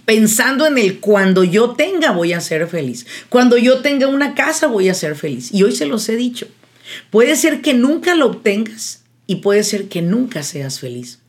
pensando 0.03 0.67
en 0.67 0.77
el 0.77 0.99
cuando 0.99 1.43
yo 1.43 1.71
tenga 1.71 2.11
voy 2.11 2.33
a 2.33 2.41
ser 2.41 2.67
feliz. 2.67 3.05
Cuando 3.29 3.57
yo 3.57 3.79
tenga 3.79 4.07
una 4.07 4.35
casa 4.35 4.67
voy 4.67 4.89
a 4.89 4.93
ser 4.93 5.15
feliz. 5.15 5.53
Y 5.53 5.63
hoy 5.63 5.75
se 5.75 5.85
los 5.85 6.09
he 6.09 6.15
dicho. 6.15 6.47
Puede 7.09 7.35
ser 7.35 7.61
que 7.61 7.73
nunca 7.73 8.15
lo 8.15 8.27
obtengas 8.27 9.03
y 9.27 9.37
puede 9.37 9.63
ser 9.63 9.87
que 9.87 10.01
nunca 10.01 10.43
seas 10.43 10.79
feliz. 10.79 11.19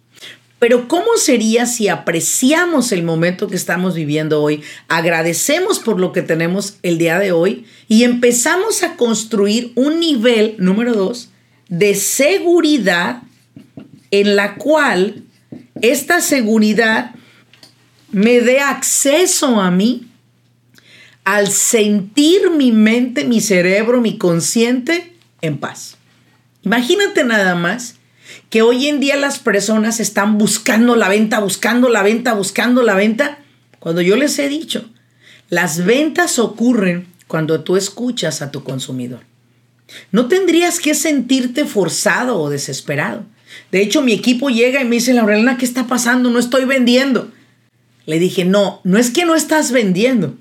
Pero 0.59 0.89
¿cómo 0.89 1.17
sería 1.19 1.67
si 1.67 1.89
apreciamos 1.89 2.93
el 2.93 3.03
momento 3.03 3.47
que 3.47 3.57
estamos 3.57 3.95
viviendo 3.95 4.43
hoy, 4.43 4.63
agradecemos 4.89 5.79
por 5.81 6.01
lo 6.01 6.13
que 6.13 6.23
tenemos 6.23 6.79
el 6.83 6.97
día 6.97 7.19
de 7.19 7.33
hoy 7.33 7.67
y 7.89 8.05
empezamos 8.05 8.83
a 8.83 8.97
construir 8.97 9.73
un 9.75 10.01
nivel, 10.01 10.57
número 10.59 10.95
dos, 10.95 11.29
de 11.69 11.95
seguridad 11.95 13.23
en 14.11 14.37
la 14.37 14.55
cual 14.55 15.25
esta 15.83 16.23
seguridad 16.23 17.15
me 18.11 18.41
dé 18.41 18.61
acceso 18.61 19.61
a 19.61 19.71
mí 19.71 20.09
al 21.25 21.49
sentir 21.49 22.51
mi 22.51 22.73
mente, 22.73 23.25
mi 23.25 23.41
cerebro, 23.41 24.01
mi 24.01 24.17
consciente 24.17 25.13
en 25.43 25.59
paz. 25.59 25.97
Imagínate 26.63 27.25
nada 27.25 27.55
más 27.57 27.96
que 28.51 28.63
hoy 28.63 28.87
en 28.87 29.01
día 29.01 29.17
las 29.17 29.39
personas 29.39 30.01
están 30.01 30.39
buscando 30.39 30.97
la 30.97 31.09
venta, 31.09 31.41
buscando 31.41 31.89
la 31.89 32.03
venta, 32.03 32.35
buscando 32.35 32.83
la 32.83 32.95
venta, 32.95 33.39
cuando 33.81 34.01
yo 34.03 34.17
les 34.17 34.39
he 34.39 34.49
dicho, 34.49 34.89
las 35.49 35.85
ventas 35.85 36.39
ocurren 36.39 37.07
cuando 37.27 37.63
tú 37.63 37.77
escuchas 37.77 38.43
a 38.43 38.51
tu 38.51 38.63
consumidor. 38.63 39.21
No 40.11 40.27
tendrías 40.27 40.81
que 40.81 40.95
sentirte 40.95 41.65
forzado 41.65 42.39
o 42.39 42.51
desesperado. 42.51 43.25
De 43.71 43.81
hecho, 43.81 44.03
mi 44.03 44.13
equipo 44.13 44.51
llega 44.51 44.83
y 44.83 44.85
me 44.85 44.97
dice, 44.97 45.13
Laurelena, 45.13 45.59
¿qué 45.59 45.65
está 45.65 45.87
pasando? 45.87 46.31
No 46.31 46.39
estoy 46.39 46.65
vendiendo. 46.65 47.31
Le 48.07 48.19
dije, 48.19 48.45
no, 48.45 48.81
no 48.85 48.99
es 48.99 49.11
que 49.11 49.25
no 49.25 49.35
estás 49.35 49.73
vendiendo, 49.73 50.35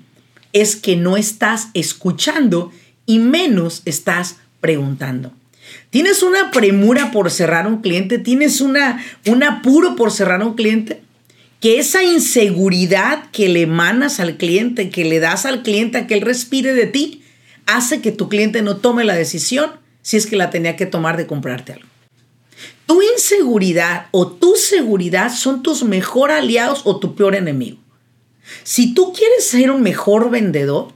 es 0.52 0.76
que 0.76 0.96
no 0.96 1.16
estás 1.16 1.68
escuchando 1.74 2.72
y 3.06 3.18
menos 3.18 3.82
estás 3.84 4.36
preguntando. 4.60 5.32
¿Tienes 5.90 6.22
una 6.22 6.50
premura 6.50 7.10
por 7.10 7.30
cerrar 7.30 7.66
un 7.66 7.80
cliente? 7.80 8.18
¿Tienes 8.18 8.60
una, 8.60 9.02
un 9.26 9.42
apuro 9.42 9.96
por 9.96 10.10
cerrar 10.10 10.42
un 10.42 10.54
cliente? 10.54 11.02
Que 11.60 11.78
esa 11.78 12.02
inseguridad 12.02 13.30
que 13.30 13.48
le 13.48 13.62
emanas 13.62 14.20
al 14.20 14.36
cliente, 14.36 14.90
que 14.90 15.04
le 15.04 15.20
das 15.20 15.46
al 15.46 15.62
cliente 15.62 15.98
a 15.98 16.06
que 16.06 16.14
él 16.14 16.20
respire 16.20 16.74
de 16.74 16.86
ti, 16.86 17.22
hace 17.66 18.00
que 18.00 18.12
tu 18.12 18.28
cliente 18.28 18.62
no 18.62 18.76
tome 18.76 19.04
la 19.04 19.14
decisión 19.14 19.70
si 20.02 20.16
es 20.16 20.26
que 20.26 20.36
la 20.36 20.50
tenía 20.50 20.76
que 20.76 20.86
tomar 20.86 21.16
de 21.16 21.26
comprarte 21.26 21.72
algo. 21.72 21.88
Tu 22.86 23.02
inseguridad 23.02 24.06
o 24.12 24.28
tu 24.28 24.54
seguridad 24.54 25.32
son 25.32 25.62
tus 25.62 25.82
mejor 25.82 26.30
aliados 26.30 26.82
o 26.84 27.00
tu 27.00 27.16
peor 27.16 27.34
enemigo. 27.34 27.78
Si 28.62 28.94
tú 28.94 29.12
quieres 29.12 29.46
ser 29.46 29.72
un 29.72 29.82
mejor 29.82 30.30
vendedor, 30.30 30.92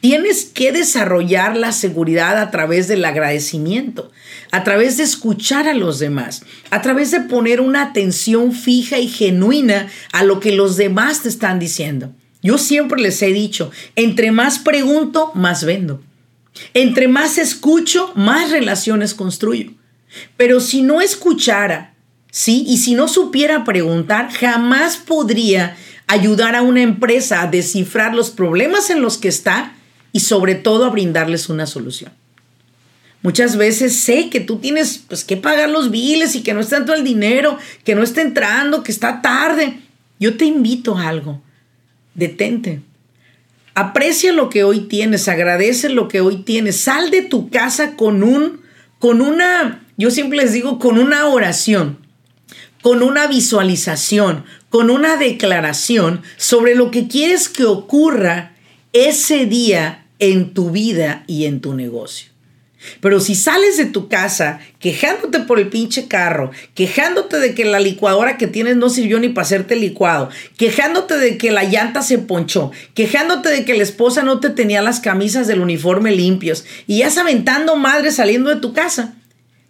tienes 0.00 0.44
que 0.44 0.72
desarrollar 0.72 1.56
la 1.56 1.72
seguridad 1.72 2.38
a 2.38 2.50
través 2.50 2.88
del 2.88 3.04
agradecimiento, 3.04 4.10
a 4.50 4.64
través 4.64 4.96
de 4.96 5.02
escuchar 5.02 5.68
a 5.68 5.74
los 5.74 5.98
demás, 5.98 6.42
a 6.70 6.82
través 6.82 7.10
de 7.10 7.20
poner 7.20 7.60
una 7.60 7.82
atención 7.82 8.52
fija 8.52 8.98
y 8.98 9.08
genuina 9.08 9.88
a 10.12 10.24
lo 10.24 10.40
que 10.40 10.52
los 10.52 10.76
demás 10.76 11.22
te 11.22 11.28
están 11.28 11.58
diciendo. 11.58 12.12
Yo 12.42 12.58
siempre 12.58 13.00
les 13.00 13.20
he 13.22 13.32
dicho, 13.32 13.70
entre 13.96 14.30
más 14.30 14.58
pregunto, 14.58 15.32
más 15.34 15.64
vendo. 15.64 16.00
Entre 16.74 17.08
más 17.08 17.38
escucho, 17.38 18.12
más 18.14 18.50
relaciones 18.50 19.14
construyo. 19.14 19.72
Pero 20.36 20.60
si 20.60 20.82
no 20.82 21.00
escuchara, 21.00 21.94
¿sí? 22.30 22.64
Y 22.66 22.78
si 22.78 22.94
no 22.94 23.08
supiera 23.08 23.64
preguntar, 23.64 24.32
jamás 24.32 24.96
podría 24.96 25.76
ayudar 26.06 26.56
a 26.56 26.62
una 26.62 26.82
empresa 26.82 27.42
a 27.42 27.46
descifrar 27.46 28.14
los 28.14 28.30
problemas 28.30 28.90
en 28.90 29.02
los 29.02 29.18
que 29.18 29.28
está 29.28 29.74
y 30.12 30.20
sobre 30.20 30.54
todo 30.54 30.84
a 30.84 30.90
brindarles 30.90 31.48
una 31.48 31.66
solución. 31.66 32.12
Muchas 33.22 33.56
veces 33.56 33.96
sé 33.96 34.30
que 34.30 34.40
tú 34.40 34.58
tienes 34.58 35.02
pues, 35.08 35.24
que 35.24 35.36
pagar 35.36 35.68
los 35.70 35.90
biles 35.90 36.34
y 36.36 36.42
que 36.42 36.54
no 36.54 36.60
está 36.60 36.76
tanto 36.76 36.94
el 36.94 37.02
dinero, 37.02 37.58
que 37.84 37.94
no 37.94 38.02
está 38.02 38.20
entrando, 38.20 38.82
que 38.82 38.92
está 38.92 39.20
tarde. 39.22 39.80
Yo 40.20 40.36
te 40.36 40.44
invito 40.44 40.96
a 40.96 41.08
algo. 41.08 41.42
Detente. 42.14 42.80
Aprecia 43.74 44.32
lo 44.32 44.50
que 44.50 44.64
hoy 44.64 44.80
tienes, 44.80 45.28
agradece 45.28 45.88
lo 45.88 46.08
que 46.08 46.20
hoy 46.20 46.38
tienes. 46.38 46.80
Sal 46.80 47.10
de 47.10 47.22
tu 47.22 47.50
casa 47.50 47.96
con 47.96 48.22
un 48.22 48.60
con 48.98 49.20
una 49.20 49.82
yo 49.98 50.12
siempre 50.12 50.38
les 50.38 50.52
digo 50.52 50.78
con 50.78 50.96
una 50.96 51.26
oración, 51.26 51.98
con 52.82 53.02
una 53.02 53.26
visualización, 53.26 54.44
con 54.70 54.90
una 54.90 55.16
declaración 55.16 56.22
sobre 56.36 56.76
lo 56.76 56.92
que 56.92 57.08
quieres 57.08 57.48
que 57.48 57.64
ocurra 57.64 58.52
ese 58.92 59.46
día 59.46 60.06
en 60.18 60.54
tu 60.54 60.70
vida 60.70 61.24
y 61.26 61.44
en 61.46 61.60
tu 61.60 61.74
negocio. 61.74 62.30
Pero 63.00 63.18
si 63.18 63.34
sales 63.34 63.76
de 63.76 63.86
tu 63.86 64.08
casa 64.08 64.60
quejándote 64.78 65.40
por 65.40 65.58
el 65.58 65.68
pinche 65.68 66.06
carro, 66.06 66.52
quejándote 66.74 67.38
de 67.38 67.54
que 67.54 67.64
la 67.64 67.80
licuadora 67.80 68.38
que 68.38 68.46
tienes 68.46 68.76
no 68.76 68.88
sirvió 68.88 69.18
ni 69.18 69.28
para 69.28 69.44
hacerte 69.44 69.74
licuado, 69.74 70.30
quejándote 70.56 71.18
de 71.18 71.38
que 71.38 71.50
la 71.50 71.64
llanta 71.64 72.02
se 72.02 72.18
ponchó, 72.18 72.70
quejándote 72.94 73.48
de 73.48 73.64
que 73.64 73.74
la 73.74 73.82
esposa 73.82 74.22
no 74.22 74.38
te 74.38 74.50
tenía 74.50 74.80
las 74.80 75.00
camisas 75.00 75.48
del 75.48 75.60
uniforme 75.60 76.12
limpios 76.12 76.64
y 76.86 76.98
ya 76.98 77.08
aventando 77.20 77.74
madre 77.74 78.12
saliendo 78.12 78.50
de 78.50 78.60
tu 78.60 78.72
casa, 78.72 79.16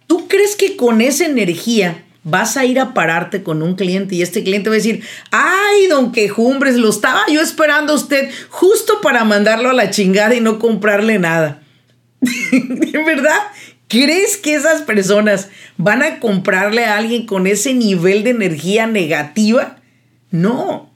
¿Tú 0.09 0.27
crees 0.27 0.55
que 0.55 0.75
con 0.75 1.01
esa 1.01 1.27
energía 1.27 2.03
vas 2.29 2.57
a 2.57 2.65
ir 2.65 2.79
a 2.79 2.93
pararte 2.93 3.43
con 3.43 3.61
un 3.61 3.75
cliente 3.75 4.15
y 4.15 4.21
este 4.21 4.43
cliente 4.43 4.69
va 4.69 4.75
a 4.75 4.77
decir, 4.77 5.03
ay, 5.31 5.87
don 5.87 6.11
Quejumbres, 6.11 6.75
lo 6.75 6.89
estaba 6.89 7.21
yo 7.27 7.41
esperando 7.41 7.93
a 7.93 7.95
usted 7.95 8.29
justo 8.49 9.01
para 9.01 9.23
mandarlo 9.23 9.69
a 9.69 9.73
la 9.73 9.89
chingada 9.89 10.35
y 10.35 10.41
no 10.41 10.59
comprarle 10.59 11.19
nada? 11.19 11.61
¿De 12.21 13.03
verdad? 13.03 13.39
¿Crees 13.87 14.37
que 14.37 14.53
esas 14.53 14.83
personas 14.83 15.49
van 15.77 16.03
a 16.03 16.19
comprarle 16.19 16.85
a 16.85 16.97
alguien 16.97 17.25
con 17.25 17.47
ese 17.47 17.73
nivel 17.73 18.23
de 18.23 18.29
energía 18.29 18.85
negativa? 18.85 19.77
No, 20.29 20.91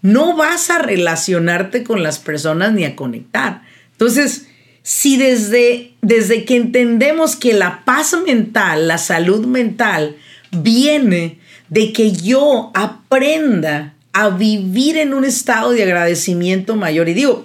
no 0.00 0.36
vas 0.36 0.70
a 0.70 0.78
relacionarte 0.78 1.84
con 1.84 2.02
las 2.02 2.18
personas 2.18 2.72
ni 2.72 2.84
a 2.84 2.96
conectar. 2.96 3.62
Entonces, 3.92 4.46
si 4.82 5.18
desde, 5.18 5.92
desde 6.00 6.46
que 6.46 6.56
entendemos 6.56 7.36
que 7.36 7.52
la 7.52 7.84
paz 7.84 8.16
mental, 8.24 8.88
la 8.88 8.96
salud 8.96 9.44
mental, 9.44 10.16
viene 10.50 11.38
de 11.68 11.92
que 11.92 12.12
yo 12.12 12.70
aprenda 12.74 13.94
a 14.12 14.30
vivir 14.30 14.96
en 14.96 15.14
un 15.14 15.24
estado 15.24 15.70
de 15.70 15.82
agradecimiento 15.82 16.76
mayor. 16.76 17.08
Y 17.08 17.14
digo, 17.14 17.44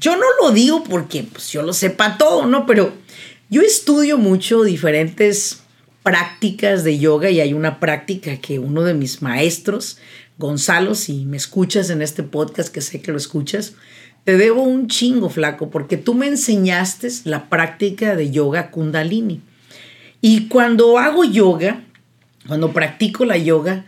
yo 0.00 0.16
no 0.16 0.26
lo 0.40 0.50
digo 0.52 0.84
porque 0.84 1.24
pues, 1.24 1.50
yo 1.50 1.62
lo 1.62 1.72
sepa 1.72 2.18
todo, 2.18 2.46
¿no? 2.46 2.66
Pero 2.66 2.92
yo 3.50 3.62
estudio 3.62 4.18
mucho 4.18 4.62
diferentes 4.62 5.60
prácticas 6.02 6.84
de 6.84 6.98
yoga 6.98 7.30
y 7.30 7.40
hay 7.40 7.52
una 7.52 7.80
práctica 7.80 8.36
que 8.36 8.58
uno 8.58 8.82
de 8.82 8.94
mis 8.94 9.22
maestros, 9.22 9.98
Gonzalo, 10.38 10.94
si 10.94 11.24
me 11.24 11.36
escuchas 11.36 11.90
en 11.90 12.02
este 12.02 12.22
podcast, 12.22 12.72
que 12.72 12.80
sé 12.80 13.00
que 13.00 13.10
lo 13.10 13.18
escuchas, 13.18 13.74
te 14.24 14.36
debo 14.36 14.62
un 14.62 14.88
chingo, 14.88 15.30
flaco, 15.30 15.70
porque 15.70 15.96
tú 15.96 16.14
me 16.14 16.26
enseñaste 16.26 17.08
la 17.24 17.48
práctica 17.48 18.16
de 18.16 18.30
yoga 18.30 18.70
kundalini. 18.70 19.40
Y 20.20 20.48
cuando 20.48 20.98
hago 20.98 21.24
yoga, 21.24 21.84
cuando 22.46 22.72
practico 22.72 23.24
la 23.24 23.36
yoga, 23.36 23.84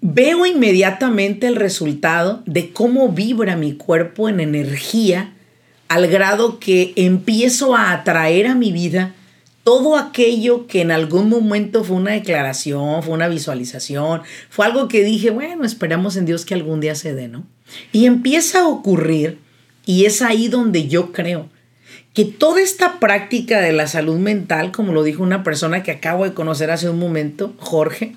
veo 0.00 0.46
inmediatamente 0.46 1.46
el 1.46 1.56
resultado 1.56 2.42
de 2.46 2.72
cómo 2.72 3.08
vibra 3.08 3.56
mi 3.56 3.74
cuerpo 3.74 4.28
en 4.28 4.40
energía 4.40 5.32
al 5.88 6.08
grado 6.08 6.58
que 6.58 6.92
empiezo 6.96 7.76
a 7.76 7.92
atraer 7.92 8.46
a 8.46 8.54
mi 8.54 8.72
vida 8.72 9.14
todo 9.64 9.96
aquello 9.96 10.66
que 10.66 10.80
en 10.80 10.90
algún 10.90 11.28
momento 11.28 11.84
fue 11.84 11.96
una 11.96 12.12
declaración, 12.12 13.02
fue 13.02 13.14
una 13.14 13.28
visualización, 13.28 14.22
fue 14.50 14.66
algo 14.66 14.88
que 14.88 15.04
dije, 15.04 15.30
bueno, 15.30 15.64
esperamos 15.64 16.16
en 16.16 16.26
Dios 16.26 16.44
que 16.44 16.54
algún 16.54 16.80
día 16.80 16.94
se 16.94 17.14
dé, 17.14 17.28
¿no? 17.28 17.44
Y 17.92 18.06
empieza 18.06 18.62
a 18.62 18.68
ocurrir 18.68 19.38
y 19.86 20.04
es 20.04 20.22
ahí 20.22 20.48
donde 20.48 20.88
yo 20.88 21.12
creo 21.12 21.48
que 22.14 22.24
toda 22.24 22.60
esta 22.60 23.00
práctica 23.00 23.60
de 23.60 23.72
la 23.72 23.86
salud 23.86 24.18
mental, 24.18 24.70
como 24.72 24.92
lo 24.92 25.02
dijo 25.02 25.22
una 25.22 25.42
persona 25.42 25.82
que 25.82 25.90
acabo 25.92 26.24
de 26.24 26.34
conocer 26.34 26.70
hace 26.70 26.90
un 26.90 26.98
momento, 26.98 27.54
Jorge, 27.58 28.16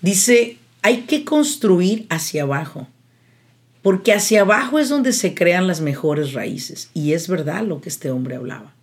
dice, 0.00 0.56
hay 0.82 1.02
que 1.02 1.24
construir 1.24 2.06
hacia 2.08 2.42
abajo. 2.42 2.88
porque 3.82 4.12
hacia 4.12 4.40
abajo 4.40 4.80
es 4.80 4.88
donde 4.88 5.12
se 5.12 5.32
crean 5.32 5.68
las 5.68 5.80
mejores 5.80 6.32
raíces. 6.32 6.90
Y 6.92 7.12
es 7.12 7.28
verdad 7.28 7.62
lo 7.62 7.80
que 7.80 7.88
este 7.88 8.10
hombre 8.10 8.34
hablaba. 8.34 8.74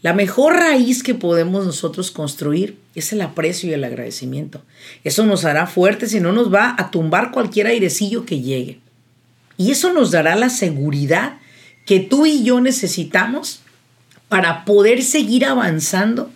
La 0.00 0.14
mejor 0.14 0.54
raíz 0.54 1.02
que 1.02 1.14
podemos 1.14 1.66
nosotros 1.66 2.10
construir 2.10 2.78
es 2.94 3.12
el 3.12 3.20
aprecio 3.20 3.68
y 3.68 3.74
el 3.74 3.84
agradecimiento. 3.84 4.62
Eso 5.04 5.26
nos 5.26 5.44
hará 5.44 5.66
fuertes 5.66 6.14
y 6.14 6.20
no 6.20 6.32
nos 6.32 6.50
va 6.50 6.74
a 6.78 6.90
tumbar 6.90 7.30
cualquier 7.30 7.66
airecillo 7.66 8.24
que 8.24 8.40
llegue. 8.40 8.78
Y 9.58 9.70
eso 9.70 9.92
nos 9.92 10.12
dará 10.12 10.34
la 10.34 10.48
seguridad 10.48 11.38
que 11.88 12.00
tú 12.00 12.26
y 12.26 12.42
yo 12.42 12.60
necesitamos 12.60 13.60
para 14.28 14.66
poder 14.66 15.02
seguir 15.02 15.46
avanzando 15.46 16.30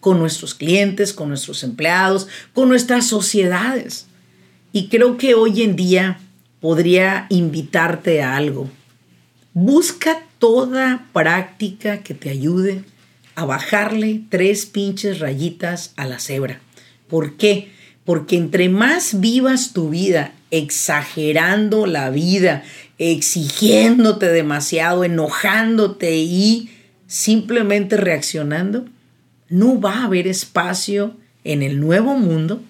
con 0.00 0.18
nuestros 0.18 0.54
clientes, 0.54 1.12
con 1.12 1.28
nuestros 1.28 1.62
empleados, 1.62 2.26
con 2.54 2.70
nuestras 2.70 3.06
sociedades. 3.06 4.06
Y 4.72 4.88
creo 4.88 5.18
que 5.18 5.34
hoy 5.34 5.60
en 5.60 5.76
día 5.76 6.20
podría 6.58 7.26
invitarte 7.28 8.22
a 8.22 8.34
algo. 8.34 8.70
Busca 9.52 10.22
toda 10.38 11.06
práctica 11.12 11.98
que 11.98 12.14
te 12.14 12.30
ayude 12.30 12.82
a 13.34 13.44
bajarle 13.44 14.22
tres 14.30 14.64
pinches 14.64 15.18
rayitas 15.18 15.92
a 15.96 16.06
la 16.06 16.18
cebra. 16.18 16.62
¿Por 17.08 17.36
qué? 17.36 17.70
Porque 18.06 18.36
entre 18.36 18.70
más 18.70 19.20
vivas 19.20 19.74
tu 19.74 19.90
vida 19.90 20.32
exagerando 20.50 21.84
la 21.84 22.08
vida, 22.08 22.62
exigiéndote 22.98 24.28
demasiado, 24.28 25.04
enojándote 25.04 26.16
y 26.16 26.70
simplemente 27.06 27.96
reaccionando, 27.96 28.86
no 29.48 29.80
va 29.80 30.00
a 30.00 30.04
haber 30.04 30.26
espacio 30.26 31.14
en 31.44 31.62
el 31.62 31.80
nuevo 31.80 32.16
mundo 32.16 32.62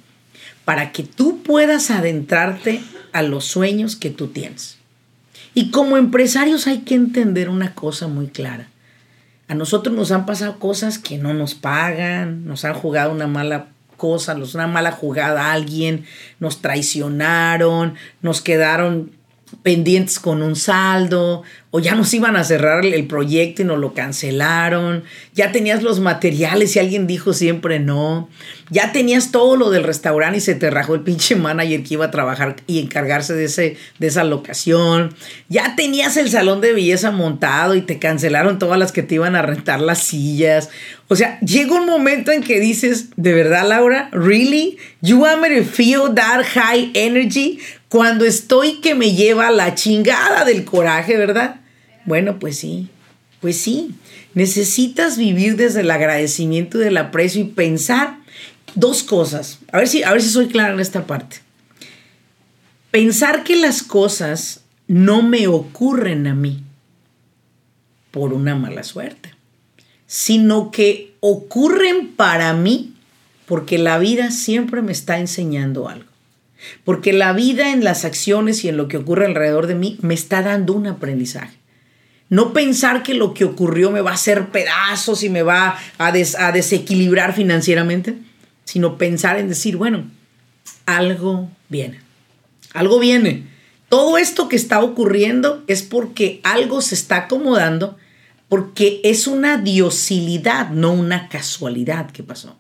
para 0.65 0.93
que 0.93 1.03
tú 1.03 1.43
puedas 1.43 1.91
adentrarte 1.91 2.83
a 3.13 3.23
los 3.23 3.45
sueños 3.45 3.97
que 3.97 4.11
tú 4.11 4.29
tienes. 4.29 4.79
Y 5.55 5.71
como 5.71 5.97
empresarios 5.97 6.67
hay 6.67 6.79
que 6.79 6.95
entender 6.95 7.49
una 7.49 7.75
cosa 7.75 8.09
muy 8.09 8.27
clara. 8.27 8.69
A 9.47 9.55
nosotros 9.55 9.95
nos 9.95 10.11
han 10.11 10.27
pasado 10.27 10.59
cosas 10.59 10.99
que 10.99 11.19
no 11.19 11.33
nos 11.35 11.55
pagan, 11.55 12.47
nos 12.47 12.65
han 12.65 12.75
jugado 12.75 13.13
una 13.13 13.27
mala 13.27 13.69
cosa, 13.97 14.35
una 14.35 14.67
mala 14.67 14.91
jugada 14.91 15.47
a 15.47 15.53
alguien, 15.53 16.07
nos 16.41 16.61
traicionaron, 16.61 17.95
nos 18.21 18.41
quedaron 18.41 19.13
pendientes 19.63 20.19
con 20.19 20.43
un 20.43 20.57
saldo, 20.57 21.43
o 21.77 21.81
ya 21.81 21.97
nos 21.97 22.15
iban 22.15 22.37
a 22.37 22.45
cerrar 22.45 22.87
el 22.87 23.09
proyecto 23.09 23.63
y 23.63 23.65
nos 23.65 23.81
lo 23.81 23.95
cancelaron, 23.95 25.03
ya 25.33 25.51
tenías 25.51 25.83
los 25.83 25.99
materiales 25.99 26.77
y 26.77 26.79
alguien 26.79 27.09
dijo 27.09 27.33
siempre 27.33 27.81
no, 27.81 28.29
ya 28.71 28.93
tenías 28.93 29.33
todo 29.33 29.57
lo 29.57 29.71
del 29.71 29.83
restaurante 29.83 30.39
y 30.39 30.41
se 30.41 30.55
te 30.55 30.71
rajó 30.71 30.95
el 30.95 31.01
pinche 31.01 31.35
manager 31.35 31.83
que 31.83 31.95
iba 31.95 32.05
a 32.05 32.11
trabajar 32.13 32.55
y 32.69 32.79
encargarse 32.79 33.35
de, 33.35 33.47
ese, 33.47 33.77
de 33.99 34.07
esa 34.07 34.23
locación, 34.23 35.17
ya 35.49 35.75
tenías 35.75 36.17
el 36.17 36.31
salón 36.31 36.61
de 36.61 36.75
belleza 36.75 37.11
montado 37.11 37.75
y 37.75 37.81
te 37.83 37.99
cancelaron 37.99 38.61
todas 38.61 38.79
las 38.79 38.93
que 38.93 39.03
te 39.03 39.17
iban 39.17 39.35
a 39.35 39.43
rentar 39.43 39.81
las 39.81 39.99
sillas. 39.99 40.71
O 41.09 41.17
sea, 41.17 41.41
llega 41.41 41.75
un 41.75 41.87
momento 41.87 42.31
en 42.31 42.45
que 42.45 42.61
dices, 42.61 43.09
de 43.17 43.33
verdad 43.33 43.69
Laura, 43.69 44.11
really? 44.13 44.79
You 45.03 45.23
want 45.23 45.41
me 45.41 45.49
to 45.49 45.65
feel 45.65 46.15
that 46.15 46.45
high 46.55 46.93
energy? 46.95 47.59
Cuando 47.89 48.25
estoy 48.25 48.81
que 48.81 48.95
me 48.95 49.13
lleva 49.13 49.51
la 49.51 49.75
chingada 49.75 50.45
del 50.45 50.65
coraje, 50.65 51.17
¿verdad? 51.17 51.63
Bueno, 52.05 52.39
pues 52.39 52.59
sí, 52.59 52.89
pues 53.41 53.59
sí. 53.59 53.95
Necesitas 54.35 55.17
vivir 55.17 55.57
desde 55.57 55.81
el 55.81 55.91
agradecimiento 55.91 56.79
y 56.79 56.85
del 56.85 56.97
aprecio 56.97 57.43
y 57.43 57.45
pensar 57.45 58.19
dos 58.75 59.03
cosas. 59.03 59.59
A 59.73 59.79
ver 59.79 59.89
si, 59.89 60.03
a 60.03 60.13
ver 60.13 60.23
si 60.23 60.31
soy 60.31 60.49
clara 60.49 60.75
en 60.75 60.81
esta 60.81 61.07
parte. 61.07 61.39
Pensar 62.91 63.45
que 63.45 63.57
las 63.57 63.83
cosas 63.83 64.63
no 64.87 65.23
me 65.23 65.47
ocurren 65.47 66.27
a 66.27 66.35
mí 66.35 66.63
por 68.11 68.33
una 68.33 68.55
mala 68.55 68.85
suerte, 68.85 69.31
sino 70.07 70.71
que 70.71 71.15
ocurren 71.21 72.13
para 72.13 72.53
mí 72.55 72.95
porque 73.47 73.79
la 73.79 73.99
vida 73.99 74.31
siempre 74.31 74.83
me 74.83 74.93
está 74.93 75.19
enseñando 75.19 75.89
algo. 75.89 76.09
Porque 76.85 77.13
la 77.13 77.33
vida 77.33 77.73
en 77.73 77.85
las 77.85 78.05
acciones 78.05 78.65
y 78.65 78.69
en 78.69 78.77
lo 78.77 78.89
que 78.89 78.97
ocurre 78.97 79.27
alrededor 79.27 79.67
de 79.67 79.75
mí 79.75 79.99
me 80.01 80.15
está 80.15 80.43
dando 80.43 80.73
un 80.73 80.87
aprendizaje. 80.87 81.59
No 82.31 82.53
pensar 82.53 83.03
que 83.03 83.15
lo 83.15 83.35
que 83.35 83.45
ocurrió 83.45 83.91
me 83.91 84.01
va 84.01 84.13
a 84.13 84.15
hacer 84.15 84.49
pedazos 84.49 85.23
y 85.23 85.29
me 85.29 85.43
va 85.43 85.79
a, 85.99 86.07
a 86.07 86.53
desequilibrar 86.53 87.35
financieramente, 87.35 88.17
sino 88.65 88.99
pensar 88.99 89.39
en 89.39 89.49
decir, 89.49 89.77
bueno, 89.77 90.05
algo 90.87 91.49
viene. 91.69 92.01
Algo 92.73 92.99
viene. 92.99 93.47
Todo 93.89 94.19
esto 94.19 94.49
que 94.49 94.57
está 94.57 94.81
ocurriendo 94.81 95.63
es 95.67 95.83
porque 95.83 96.41
algo 96.43 96.81
se 96.81 96.95
está 96.95 97.17
acomodando, 97.17 97.97
porque 98.49 99.01
es 99.05 99.27
una 99.27 99.59
diosilidad, 99.59 100.71
no 100.71 100.93
una 100.93 101.29
casualidad 101.29 102.11
que 102.11 102.23
pasó. 102.23 102.57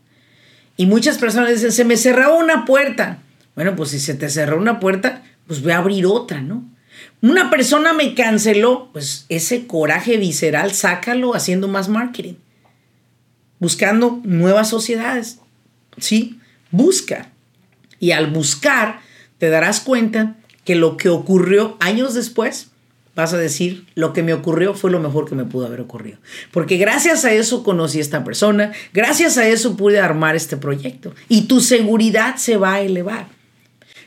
Y 0.77 0.87
muchas 0.87 1.19
personas 1.19 1.51
dicen, 1.51 1.73
se 1.73 1.85
me 1.85 1.97
cerró 1.97 2.37
una 2.37 2.65
puerta. 2.65 3.19
Bueno, 3.55 3.77
pues 3.77 3.91
si 3.91 4.01
se 4.01 4.15
te 4.15 4.29
cerró 4.29 4.59
una 4.59 4.81
puerta, 4.81 5.23
pues 5.47 5.63
voy 5.63 5.73
a 5.73 5.79
abrir 5.79 6.07
otra, 6.07 6.41
¿no? 6.41 6.65
Una 7.25 7.49
persona 7.49 7.95
me 7.95 8.15
canceló, 8.15 8.91
pues 8.93 9.25
ese 9.31 9.67
coraje 9.67 10.19
visceral, 10.19 10.75
sácalo 10.75 11.35
haciendo 11.35 11.69
más 11.69 11.89
marketing, 11.89 12.35
buscando 13.59 14.21
nuevas 14.25 14.69
sociedades. 14.69 15.39
Sí, 15.97 16.39
busca. 16.71 17.31
Y 17.99 18.11
al 18.11 18.27
buscar, 18.27 19.01
te 19.39 19.49
darás 19.49 19.81
cuenta 19.81 20.37
que 20.65 20.75
lo 20.75 20.99
que 20.99 21.09
ocurrió 21.09 21.79
años 21.81 22.13
después, 22.13 22.69
vas 23.15 23.33
a 23.33 23.39
decir, 23.39 23.87
lo 23.95 24.13
que 24.13 24.23
me 24.23 24.35
ocurrió 24.35 24.75
fue 24.75 24.91
lo 24.91 25.01
mejor 25.01 25.27
que 25.27 25.35
me 25.35 25.47
pudo 25.47 25.65
haber 25.65 25.81
ocurrido. 25.81 26.19
Porque 26.51 26.77
gracias 26.77 27.25
a 27.25 27.33
eso 27.33 27.65
conocí 27.65 28.01
a 28.01 28.03
esta 28.03 28.23
persona, 28.23 28.73
gracias 28.93 29.39
a 29.39 29.49
eso 29.49 29.79
pude 29.79 29.99
armar 29.99 30.37
este 30.37 30.59
proyecto. 30.59 31.15
Y 31.31 31.47
tu 31.47 31.63
seguridad 31.63 32.37
se 32.37 32.59
va 32.59 32.75
a 32.75 32.81
elevar. 32.83 33.29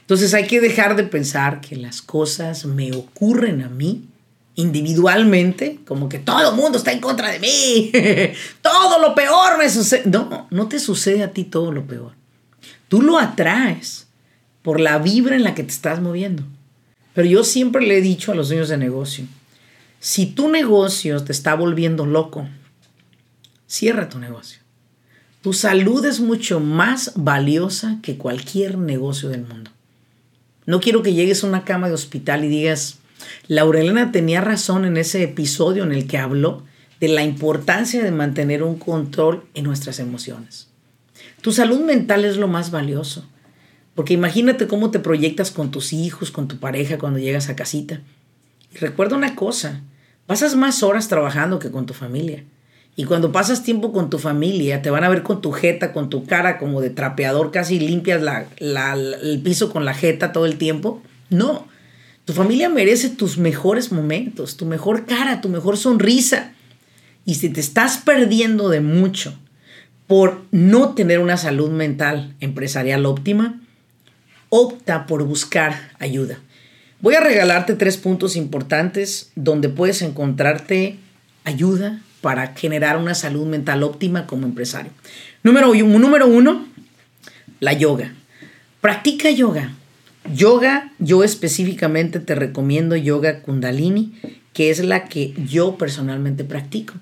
Entonces 0.07 0.33
hay 0.33 0.47
que 0.47 0.61
dejar 0.61 0.95
de 0.95 1.03
pensar 1.03 1.59
que 1.59 1.75
las 1.75 2.01
cosas 2.01 2.63
me 2.63 2.93
ocurren 2.93 3.61
a 3.61 3.67
mí 3.67 4.05
individualmente, 4.55 5.81
como 5.85 6.07
que 6.07 6.17
todo 6.17 6.49
el 6.49 6.55
mundo 6.55 6.77
está 6.77 6.93
en 6.93 7.01
contra 7.01 7.29
de 7.29 7.39
mí, 7.39 7.91
todo 8.61 9.01
lo 9.01 9.13
peor 9.13 9.57
me 9.57 9.69
sucede. 9.69 10.03
No, 10.09 10.47
no 10.49 10.69
te 10.69 10.79
sucede 10.79 11.23
a 11.23 11.33
ti 11.33 11.43
todo 11.43 11.73
lo 11.73 11.85
peor. 11.85 12.13
Tú 12.87 13.01
lo 13.01 13.19
atraes 13.19 14.07
por 14.61 14.79
la 14.79 14.97
vibra 14.97 15.35
en 15.35 15.43
la 15.43 15.53
que 15.53 15.63
te 15.63 15.71
estás 15.71 16.01
moviendo. 16.01 16.43
Pero 17.13 17.27
yo 17.27 17.43
siempre 17.43 17.85
le 17.85 17.97
he 17.97 18.01
dicho 18.01 18.31
a 18.31 18.35
los 18.35 18.47
dueños 18.47 18.69
de 18.69 18.77
negocio, 18.77 19.25
si 19.99 20.25
tu 20.25 20.47
negocio 20.47 21.21
te 21.21 21.33
está 21.33 21.53
volviendo 21.53 22.05
loco, 22.05 22.47
cierra 23.67 24.07
tu 24.07 24.19
negocio. 24.19 24.59
Tu 25.41 25.51
salud 25.51 26.05
es 26.05 26.21
mucho 26.21 26.61
más 26.61 27.11
valiosa 27.15 27.97
que 28.01 28.15
cualquier 28.15 28.77
negocio 28.77 29.27
del 29.27 29.45
mundo. 29.45 29.71
No 30.67 30.81
quiero 30.81 31.01
que 31.01 31.13
llegues 31.13 31.43
a 31.43 31.47
una 31.47 31.63
cama 31.63 31.87
de 31.87 31.93
hospital 31.93 32.43
y 32.43 32.49
digas, 32.49 32.99
Laurelena 33.47 34.11
tenía 34.11 34.41
razón 34.41 34.83
en 34.83 34.97
ese 34.97 35.23
episodio 35.23 35.83
en 35.83 35.93
el 35.93 36.07
que 36.07 36.17
habló 36.17 36.65
de 36.99 37.07
la 37.07 37.23
importancia 37.23 38.03
de 38.03 38.11
mantener 38.11 38.63
un 38.63 38.77
control 38.77 39.45
en 39.53 39.63
nuestras 39.63 39.99
emociones. 39.99 40.67
Tu 41.39 41.53
salud 41.53 41.79
mental 41.79 42.25
es 42.25 42.35
lo 42.35 42.49
más 42.49 42.69
valioso, 42.69 43.25
porque 43.95 44.13
imagínate 44.13 44.67
cómo 44.67 44.91
te 44.91 44.99
proyectas 44.99 45.51
con 45.51 45.71
tus 45.71 45.93
hijos, 45.93 46.31
con 46.31 46.49
tu 46.49 46.57
pareja 46.57 46.97
cuando 46.97 47.19
llegas 47.19 47.47
a 47.47 47.55
casita. 47.55 48.01
Y 48.75 48.77
recuerda 48.79 49.15
una 49.15 49.35
cosa, 49.35 49.83
pasas 50.25 50.57
más 50.57 50.83
horas 50.83 51.07
trabajando 51.07 51.59
que 51.59 51.71
con 51.71 51.85
tu 51.85 51.93
familia. 51.93 52.43
Y 52.99 53.05
cuando 53.05 53.31
pasas 53.31 53.61
tiempo 53.61 53.93
con 53.93 54.09
tu 54.09 54.17
familia, 54.17 54.81
te 54.81 54.89
van 54.89 55.03
a 55.03 55.09
ver 55.09 55.21
con 55.21 55.39
tu 55.39 55.51
jeta, 55.51 55.93
con 55.93 56.09
tu 56.09 56.25
cara 56.25 56.57
como 56.57 56.81
de 56.81 56.89
trapeador, 56.89 57.51
casi 57.51 57.79
limpias 57.79 58.23
el 58.59 59.41
piso 59.43 59.71
con 59.71 59.85
la 59.85 59.93
jeta 59.93 60.31
todo 60.31 60.47
el 60.47 60.57
tiempo. 60.57 61.03
No, 61.29 61.67
tu 62.25 62.33
familia 62.33 62.69
merece 62.69 63.09
tus 63.09 63.37
mejores 63.37 63.91
momentos, 63.91 64.57
tu 64.57 64.65
mejor 64.65 65.05
cara, 65.05 65.41
tu 65.41 65.47
mejor 65.47 65.77
sonrisa. 65.77 66.53
Y 67.23 67.35
si 67.35 67.49
te 67.49 67.59
estás 67.59 67.99
perdiendo 67.99 68.67
de 68.69 68.81
mucho 68.81 69.37
por 70.07 70.41
no 70.49 70.95
tener 70.95 71.19
una 71.19 71.37
salud 71.37 71.69
mental 71.69 72.33
empresarial 72.39 73.05
óptima, 73.05 73.61
opta 74.49 75.05
por 75.05 75.23
buscar 75.23 75.91
ayuda. 75.99 76.39
Voy 76.99 77.13
a 77.13 77.19
regalarte 77.19 77.75
tres 77.75 77.95
puntos 77.97 78.35
importantes 78.35 79.29
donde 79.35 79.69
puedes 79.69 80.01
encontrarte 80.01 80.97
ayuda 81.43 82.01
para 82.27 82.47
generar 82.47 82.97
una 82.97 83.15
salud 83.15 83.45
mental 83.45 83.83
óptima 83.83 84.27
como 84.27 84.45
empresario. 84.45 84.91
Número, 85.43 85.73
número 85.73 86.27
uno, 86.27 86.67
la 87.61 87.71
yoga. 87.71 88.13
Practica 88.81 89.31
yoga. 89.31 89.71
Yoga, 90.35 90.91
yo 90.99 91.23
específicamente 91.23 92.19
te 92.19 92.35
recomiendo 92.35 92.97
yoga 92.97 93.43
kundalini, 93.43 94.13
que 94.51 94.71
es 94.71 94.83
la 94.83 95.05
que 95.05 95.35
yo 95.47 95.77
personalmente 95.77 96.43
practico. 96.43 96.95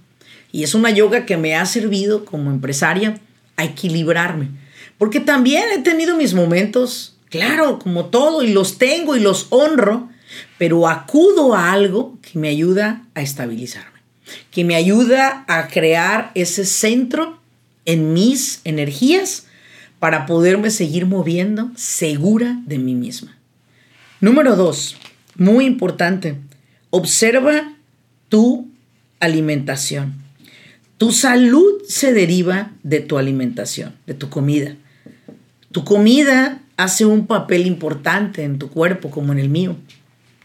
Y 0.51 0.61
es 0.61 0.75
una 0.75 0.91
yoga 0.91 1.25
que 1.25 1.37
me 1.37 1.55
ha 1.55 1.65
servido 1.65 2.23
como 2.23 2.51
empresaria 2.51 3.19
a 3.57 3.63
equilibrarme. 3.63 4.49
Porque 4.99 5.19
también 5.19 5.63
he 5.73 5.81
tenido 5.81 6.15
mis 6.15 6.35
momentos, 6.35 7.17
claro, 7.31 7.79
como 7.79 8.05
todo, 8.05 8.43
y 8.43 8.53
los 8.53 8.77
tengo 8.77 9.15
y 9.15 9.21
los 9.21 9.47
honro, 9.49 10.07
pero 10.59 10.87
acudo 10.87 11.55
a 11.55 11.71
algo 11.71 12.15
que 12.21 12.37
me 12.37 12.49
ayuda 12.49 13.07
a 13.15 13.23
estabilizarme, 13.23 13.94
que 14.51 14.63
me 14.63 14.75
ayuda 14.75 15.45
a 15.47 15.67
crear 15.67 16.31
ese 16.35 16.65
centro 16.65 17.39
en 17.85 18.13
mis 18.13 18.61
energías 18.63 19.45
para 19.99 20.25
poderme 20.25 20.69
seguir 20.69 21.05
moviendo 21.05 21.71
segura 21.75 22.59
de 22.65 22.77
mí 22.77 22.95
misma. 22.95 23.37
Número 24.21 24.55
dos, 24.55 24.97
muy 25.35 25.65
importante, 25.65 26.37
observa 26.89 27.73
tu 28.29 28.67
alimentación. 29.19 30.15
Tu 30.97 31.11
salud 31.11 31.81
se 31.87 32.13
deriva 32.13 32.71
de 32.83 33.01
tu 33.01 33.17
alimentación, 33.17 33.95
de 34.07 34.13
tu 34.13 34.29
comida. 34.29 34.75
Tu 35.71 35.83
comida 35.83 36.61
hace 36.77 37.05
un 37.05 37.27
papel 37.27 37.65
importante 37.65 38.43
en 38.43 38.59
tu 38.59 38.69
cuerpo 38.69 39.09
como 39.11 39.33
en 39.33 39.39
el 39.39 39.49
mío. 39.49 39.75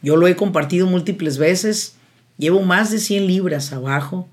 Yo 0.03 0.17
lo 0.17 0.27
he 0.27 0.37
compartido 0.37 0.87
múltiples 0.87 1.39
veces. 1.39 1.95
Llevo 2.41 2.63
más 2.63 2.91
de 2.91 2.99
100 2.99 3.27
libras 3.27 3.71
abajo 3.75 4.27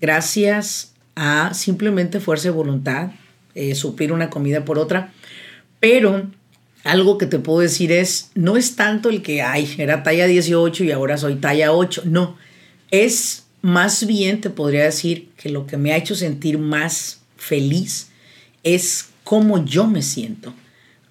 gracias 0.00 0.94
a 1.14 1.52
simplemente 1.52 2.18
fuerza 2.18 2.44
de 2.44 2.54
voluntad, 2.54 3.10
eh, 3.54 3.74
suplir 3.74 4.12
una 4.12 4.30
comida 4.30 4.64
por 4.64 4.78
otra. 4.78 5.12
Pero 5.78 6.26
algo 6.84 7.18
que 7.18 7.26
te 7.26 7.38
puedo 7.38 7.60
decir 7.60 7.92
es, 7.92 8.30
no 8.34 8.56
es 8.56 8.76
tanto 8.76 9.10
el 9.10 9.20
que, 9.20 9.42
ay, 9.42 9.74
era 9.76 10.02
talla 10.02 10.26
18 10.26 10.84
y 10.84 10.90
ahora 10.90 11.18
soy 11.18 11.34
talla 11.34 11.72
8. 11.72 12.04
No, 12.06 12.38
es 12.90 13.44
más 13.60 14.06
bien 14.06 14.40
te 14.40 14.48
podría 14.48 14.84
decir 14.84 15.28
que 15.36 15.50
lo 15.50 15.66
que 15.66 15.76
me 15.76 15.92
ha 15.92 15.98
hecho 15.98 16.14
sentir 16.14 16.56
más 16.56 17.20
feliz 17.36 18.08
es 18.62 19.10
cómo 19.22 19.62
yo 19.66 19.86
me 19.86 20.00
siento, 20.00 20.54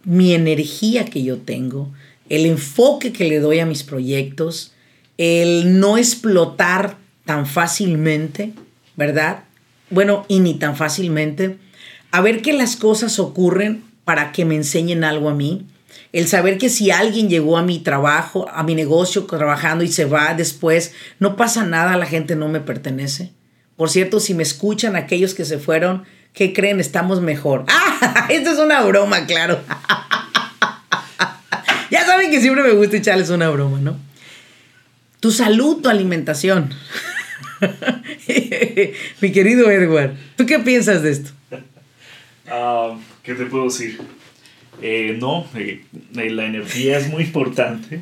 mi 0.04 0.34
energía 0.34 1.06
que 1.06 1.22
yo 1.22 1.38
tengo, 1.38 1.93
el 2.28 2.48
enfoque 2.48 3.13
que 3.13 3.30
le 3.30 3.39
doy 3.39 3.60
a 3.60 3.67
mis 3.67 3.84
proyectos, 3.84 4.73
el 5.24 5.80
no 5.80 5.98
explotar 5.98 6.98
tan 7.24 7.46
fácilmente, 7.46 8.52
¿verdad? 8.98 9.46
Bueno, 9.90 10.26
y 10.28 10.40
ni 10.40 10.56
tan 10.56 10.76
fácilmente. 10.76 11.58
A 12.12 12.20
ver 12.20 12.42
que 12.42 12.52
las 12.52 12.76
cosas 12.76 13.20
ocurren 13.20 13.86
para 14.04 14.34
que 14.34 14.44
me 14.44 14.56
enseñen 14.56 15.06
algo 15.06 15.30
a 15.30 15.34
mí. 15.34 15.66
El 16.12 16.28
saber 16.28 16.58
que 16.58 16.68
si 16.68 16.92
alguien 16.92 17.30
llegó 17.30 17.58
a 17.58 17.64
mi 17.64 17.80
trabajo, 17.80 18.50
a 18.52 18.64
mi 18.64 18.76
negocio 18.76 19.24
trabajando 19.24 19.86
y 19.86 19.88
se 19.88 20.04
va 20.04 20.34
después, 20.34 20.94
no 21.20 21.38
pasa 21.38 21.64
nada, 21.64 21.96
la 21.96 22.06
gente 22.06 22.36
no 22.36 22.50
me 22.50 22.60
pertenece. 22.60 23.32
Por 23.78 23.90
cierto, 23.90 24.20
si 24.20 24.34
me 24.34 24.44
escuchan 24.44 24.98
aquellos 24.98 25.34
que 25.34 25.46
se 25.46 25.58
fueron, 25.58 26.04
¿qué 26.34 26.52
creen? 26.52 26.82
Estamos 26.82 27.22
mejor. 27.22 27.64
¡Ah! 27.70 28.28
Esto 28.30 28.52
es 28.52 28.60
una 28.60 28.82
broma, 28.82 29.26
claro. 29.26 29.62
ya 31.92 32.06
saben 32.06 32.30
que 32.30 32.42
siempre 32.42 32.64
me 32.64 32.74
gusta 32.74 32.98
echarles 32.98 33.30
una 33.30 33.50
broma, 33.50 33.80
¿no? 33.80 34.12
Tu 35.24 35.32
salud, 35.32 35.78
tu 35.82 35.88
alimentación. 35.88 36.70
Mi 39.22 39.32
querido 39.32 39.72
Edward, 39.72 40.18
¿tú 40.36 40.46
qué 40.46 40.60
piensas 40.60 41.02
de 41.02 41.12
esto? 41.12 41.32
Ah, 42.46 42.98
¿Qué 43.24 43.34
te 43.34 43.46
puedo 43.46 43.64
decir? 43.64 44.02
Eh, 44.82 45.18
no, 45.20 45.46
eh, 45.56 45.82
eh, 46.18 46.30
la 46.30 46.46
energía 46.46 46.98
es 46.98 47.10
muy 47.10 47.24
importante. 47.24 48.02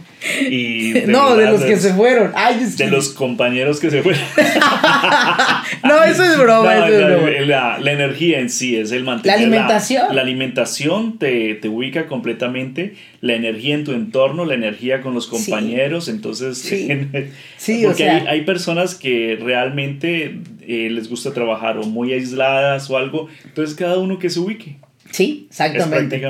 Y 0.50 0.94
no, 1.08 1.36
de 1.36 1.46
los 1.46 1.62
que 1.64 1.78
se 1.78 1.94
fueron. 1.94 2.32
de 2.78 2.88
los 2.88 3.10
compañeros 3.10 3.80
que 3.80 3.92
se 3.92 4.02
fueron. 4.02 4.22
no, 5.84 6.04
eso 6.04 6.24
es 6.24 6.38
broma. 6.40 6.88
La, 6.88 7.78
La, 7.80 7.92
energía 7.92 8.40
en 8.40 8.50
sí 8.50 8.78
es 8.78 8.92
el 8.92 9.04
mantener. 9.04 9.38
La 9.38 9.46
alimentación. 9.46 10.16
La, 10.16 10.22
alimentación 10.22 11.20
te, 11.20 11.56
te, 11.56 11.70
ubica 11.70 12.08
completamente. 12.08 12.96
La 13.20 13.34
energía 13.34 13.76
en 13.76 13.84
tu 13.84 13.92
entorno, 13.92 14.46
la 14.46 14.56
energía 14.56 15.02
con 15.02 15.14
los 15.14 15.28
compañeros. 15.28 16.08
Entonces, 16.08 16.58
sí. 16.58 16.88
porque 17.86 18.10
hay, 18.10 18.26
hay, 18.28 18.42
personas 18.42 18.96
que 18.96 19.38
realmente 19.40 20.40
les 20.66 21.10
gusta 21.10 21.34
trabajar 21.34 21.78
o 21.78 21.84
muy 21.84 22.14
aisladas 22.14 22.90
o 22.90 22.98
algo. 22.98 23.28
Entonces, 23.46 23.76
cada 23.76 24.00
uno 24.00 24.18
que 24.18 24.30
se 24.30 24.40
ubique. 24.40 24.78
Sí, 25.12 25.48
exactamente. 25.50 26.22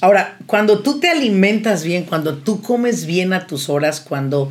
Ahora, 0.00 0.38
cuando 0.46 0.80
tú 0.80 1.00
te 1.00 1.08
alimentas 1.08 1.84
bien, 1.84 2.04
cuando 2.04 2.38
tú 2.38 2.62
comes 2.62 3.04
bien 3.04 3.32
a 3.32 3.46
tus 3.46 3.68
horas, 3.68 4.00
cuando 4.00 4.50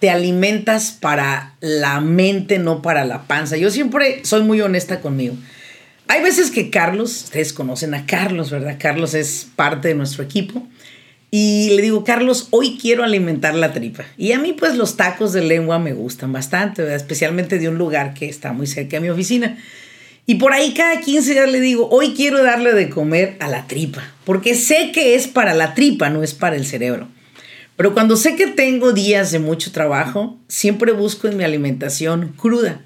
te 0.00 0.10
alimentas 0.10 0.92
para 0.92 1.54
la 1.60 2.00
mente, 2.00 2.58
no 2.58 2.82
para 2.82 3.04
la 3.04 3.22
panza. 3.22 3.56
Yo 3.56 3.70
siempre 3.70 4.20
soy 4.24 4.42
muy 4.42 4.60
honesta 4.60 5.00
conmigo. 5.00 5.36
Hay 6.08 6.22
veces 6.22 6.50
que 6.50 6.70
Carlos, 6.70 7.24
ustedes 7.24 7.52
conocen 7.52 7.94
a 7.94 8.06
Carlos, 8.06 8.50
¿verdad? 8.50 8.76
Carlos 8.78 9.14
es 9.14 9.48
parte 9.56 9.88
de 9.88 9.94
nuestro 9.94 10.24
equipo. 10.24 10.66
Y 11.30 11.70
le 11.76 11.82
digo, 11.82 12.04
Carlos, 12.04 12.48
hoy 12.50 12.78
quiero 12.80 13.04
alimentar 13.04 13.54
la 13.54 13.72
tripa. 13.72 14.04
Y 14.16 14.32
a 14.32 14.38
mí 14.38 14.54
pues 14.54 14.76
los 14.76 14.96
tacos 14.96 15.34
de 15.34 15.42
lengua 15.42 15.78
me 15.78 15.92
gustan 15.92 16.32
bastante, 16.32 16.94
especialmente 16.94 17.58
de 17.58 17.68
un 17.68 17.76
lugar 17.76 18.14
que 18.14 18.28
está 18.28 18.52
muy 18.54 18.66
cerca 18.66 18.96
de 18.96 19.00
mi 19.00 19.10
oficina. 19.10 19.58
Y 20.30 20.34
por 20.34 20.52
ahí 20.52 20.74
cada 20.74 21.00
15 21.00 21.32
días 21.32 21.50
le 21.50 21.58
digo, 21.58 21.88
hoy 21.90 22.12
quiero 22.12 22.42
darle 22.42 22.74
de 22.74 22.90
comer 22.90 23.38
a 23.40 23.48
la 23.48 23.66
tripa, 23.66 24.12
porque 24.26 24.54
sé 24.54 24.92
que 24.92 25.14
es 25.14 25.26
para 25.26 25.54
la 25.54 25.72
tripa, 25.72 26.10
no 26.10 26.22
es 26.22 26.34
para 26.34 26.54
el 26.54 26.66
cerebro. 26.66 27.08
Pero 27.76 27.94
cuando 27.94 28.14
sé 28.14 28.36
que 28.36 28.46
tengo 28.46 28.92
días 28.92 29.32
de 29.32 29.38
mucho 29.38 29.72
trabajo, 29.72 30.36
siempre 30.46 30.92
busco 30.92 31.28
en 31.28 31.38
mi 31.38 31.44
alimentación 31.44 32.34
cruda. 32.36 32.82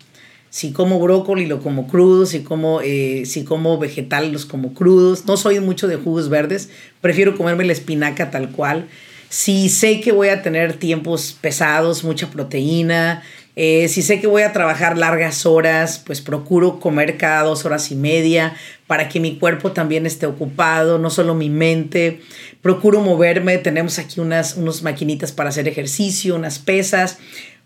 Si 0.51 0.71
como 0.71 1.01
brócoli, 1.01 1.47
lo 1.47 1.61
como 1.61 1.89
crudo, 1.89 2.27
si 2.27 2.45
como, 2.45 2.81
eh, 2.81 3.25
si 3.27 3.43
como 3.43 3.77
vegetales, 3.77 4.31
los 4.31 4.47
como 4.47 4.73
crudos. 4.73 5.27
No 5.27 5.37
soy 5.37 5.59
mucho 5.59 5.89
de 5.89 5.97
jugos 5.97 6.29
verdes, 6.29 6.71
prefiero 7.01 7.37
comerme 7.37 7.65
la 7.65 7.73
espinaca 7.73 8.31
tal 8.31 8.53
cual. 8.53 8.87
Si 9.31 9.69
sé 9.69 10.01
que 10.01 10.13
voy 10.13 10.29
a 10.29 10.43
tener 10.43 10.75
tiempos 10.75 11.37
pesados, 11.41 12.05
mucha 12.05 12.31
proteína, 12.31 13.25
eh, 13.55 13.89
si 13.89 14.01
sé 14.01 14.19
que 14.19 14.27
voy 14.27 14.43
a 14.43 14.53
trabajar 14.53 14.97
largas 14.97 15.45
horas, 15.45 16.03
pues 16.05 16.23
procuro 16.23 16.81
comer 16.81 17.19
cada 17.19 17.43
dos 17.43 17.67
horas 17.67 17.91
y 17.91 17.97
media 17.97 18.57
para 18.87 19.11
que 19.11 19.21
mi 19.21 19.39
cuerpo 19.39 19.73
también 19.73 20.07
esté 20.07 20.27
ocupado, 20.27 20.99
no 20.99 21.11
solo 21.11 21.35
mi 21.35 21.51
mente. 21.51 22.23
Procuro 22.63 23.01
moverme, 23.01 23.59
tenemos 23.59 23.99
aquí 23.99 24.21
unas, 24.21 24.57
unas 24.57 24.83
maquinitas 24.83 25.33
para 25.33 25.51
hacer 25.51 25.69
ejercicio, 25.69 26.35
unas 26.35 26.59
pesas. 26.59 27.19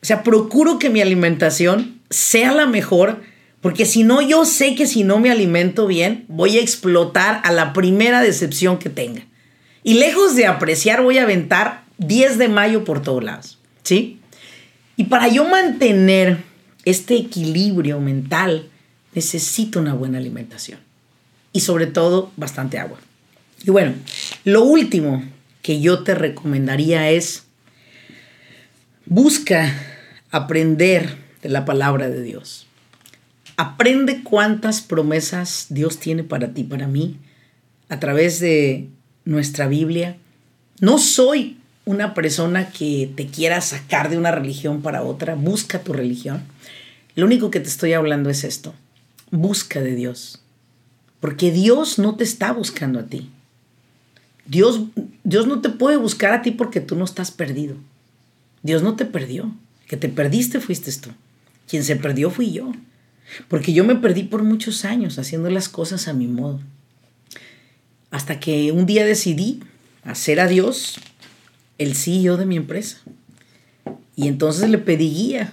O 0.02 0.06
sea, 0.06 0.24
procuro 0.24 0.80
que 0.80 0.90
mi 0.90 1.00
alimentación 1.00 2.00
sea 2.10 2.52
la 2.52 2.66
mejor, 2.66 3.20
porque 3.60 3.86
si 3.86 4.02
no, 4.02 4.22
yo 4.22 4.44
sé 4.44 4.74
que 4.74 4.86
si 4.86 5.04
no 5.04 5.20
me 5.20 5.30
alimento 5.30 5.86
bien, 5.86 6.24
voy 6.28 6.58
a 6.58 6.60
explotar 6.60 7.40
a 7.44 7.52
la 7.52 7.72
primera 7.72 8.20
decepción 8.22 8.78
que 8.78 8.90
tenga. 8.90 9.22
Y 9.84 9.94
lejos 9.94 10.34
de 10.34 10.46
apreciar, 10.46 11.02
voy 11.02 11.18
a 11.18 11.22
aventar 11.22 11.84
10 11.98 12.38
de 12.38 12.48
mayo 12.48 12.82
por 12.84 13.02
todos 13.02 13.22
lados. 13.22 13.58
¿Sí? 13.84 14.18
Y 14.96 15.04
para 15.04 15.28
yo 15.28 15.46
mantener 15.46 16.38
este 16.84 17.16
equilibrio 17.16 18.00
mental, 18.00 18.68
necesito 19.14 19.80
una 19.80 19.94
buena 19.94 20.18
alimentación. 20.18 20.80
Y 21.52 21.60
sobre 21.60 21.86
todo, 21.86 22.32
bastante 22.36 22.78
agua. 22.78 22.98
Y 23.64 23.70
bueno, 23.70 23.94
lo 24.44 24.64
último 24.64 25.24
que 25.62 25.80
yo 25.80 26.02
te 26.02 26.14
recomendaría 26.14 27.10
es, 27.10 27.44
busca 29.06 29.74
aprender 30.30 31.16
de 31.42 31.48
la 31.48 31.64
palabra 31.64 32.08
de 32.08 32.22
Dios. 32.22 32.66
Aprende 33.56 34.22
cuántas 34.22 34.82
promesas 34.82 35.66
Dios 35.70 35.98
tiene 35.98 36.24
para 36.24 36.52
ti, 36.52 36.62
para 36.62 36.86
mí, 36.86 37.16
a 37.88 37.98
través 37.98 38.38
de 38.38 38.88
nuestra 39.24 39.66
Biblia. 39.66 40.16
No 40.80 40.98
soy 40.98 41.55
una 41.86 42.14
persona 42.14 42.70
que 42.70 43.10
te 43.16 43.28
quiera 43.28 43.60
sacar 43.60 44.10
de 44.10 44.18
una 44.18 44.32
religión 44.32 44.82
para 44.82 45.02
otra, 45.02 45.36
busca 45.36 45.82
tu 45.82 45.92
religión. 45.92 46.42
Lo 47.14 47.24
único 47.24 47.50
que 47.50 47.60
te 47.60 47.68
estoy 47.68 47.92
hablando 47.94 48.28
es 48.28 48.44
esto. 48.44 48.74
Busca 49.30 49.80
de 49.80 49.94
Dios. 49.94 50.42
Porque 51.20 51.52
Dios 51.52 51.98
no 51.98 52.16
te 52.16 52.24
está 52.24 52.52
buscando 52.52 52.98
a 52.98 53.06
ti. 53.06 53.30
Dios, 54.46 54.80
Dios 55.22 55.46
no 55.46 55.60
te 55.60 55.70
puede 55.70 55.96
buscar 55.96 56.32
a 56.32 56.42
ti 56.42 56.50
porque 56.50 56.80
tú 56.80 56.96
no 56.96 57.04
estás 57.04 57.30
perdido. 57.30 57.76
Dios 58.62 58.82
no 58.82 58.96
te 58.96 59.06
perdió. 59.06 59.54
Que 59.86 59.96
te 59.96 60.08
perdiste 60.08 60.60
fuiste 60.60 60.92
tú. 60.92 61.10
Quien 61.68 61.84
se 61.84 61.94
perdió 61.94 62.30
fui 62.30 62.50
yo. 62.50 62.72
Porque 63.46 63.72
yo 63.72 63.84
me 63.84 63.94
perdí 63.94 64.24
por 64.24 64.42
muchos 64.42 64.84
años 64.84 65.20
haciendo 65.20 65.50
las 65.50 65.68
cosas 65.68 66.08
a 66.08 66.12
mi 66.12 66.26
modo. 66.26 66.60
Hasta 68.10 68.40
que 68.40 68.72
un 68.72 68.86
día 68.86 69.04
decidí 69.04 69.60
hacer 70.02 70.40
a 70.40 70.48
Dios 70.48 70.98
el 71.78 71.94
CEO 71.94 72.36
de 72.36 72.46
mi 72.46 72.56
empresa. 72.56 72.98
Y 74.14 74.28
entonces 74.28 74.70
le 74.70 74.78
pedí 74.78 75.10
guía. 75.10 75.52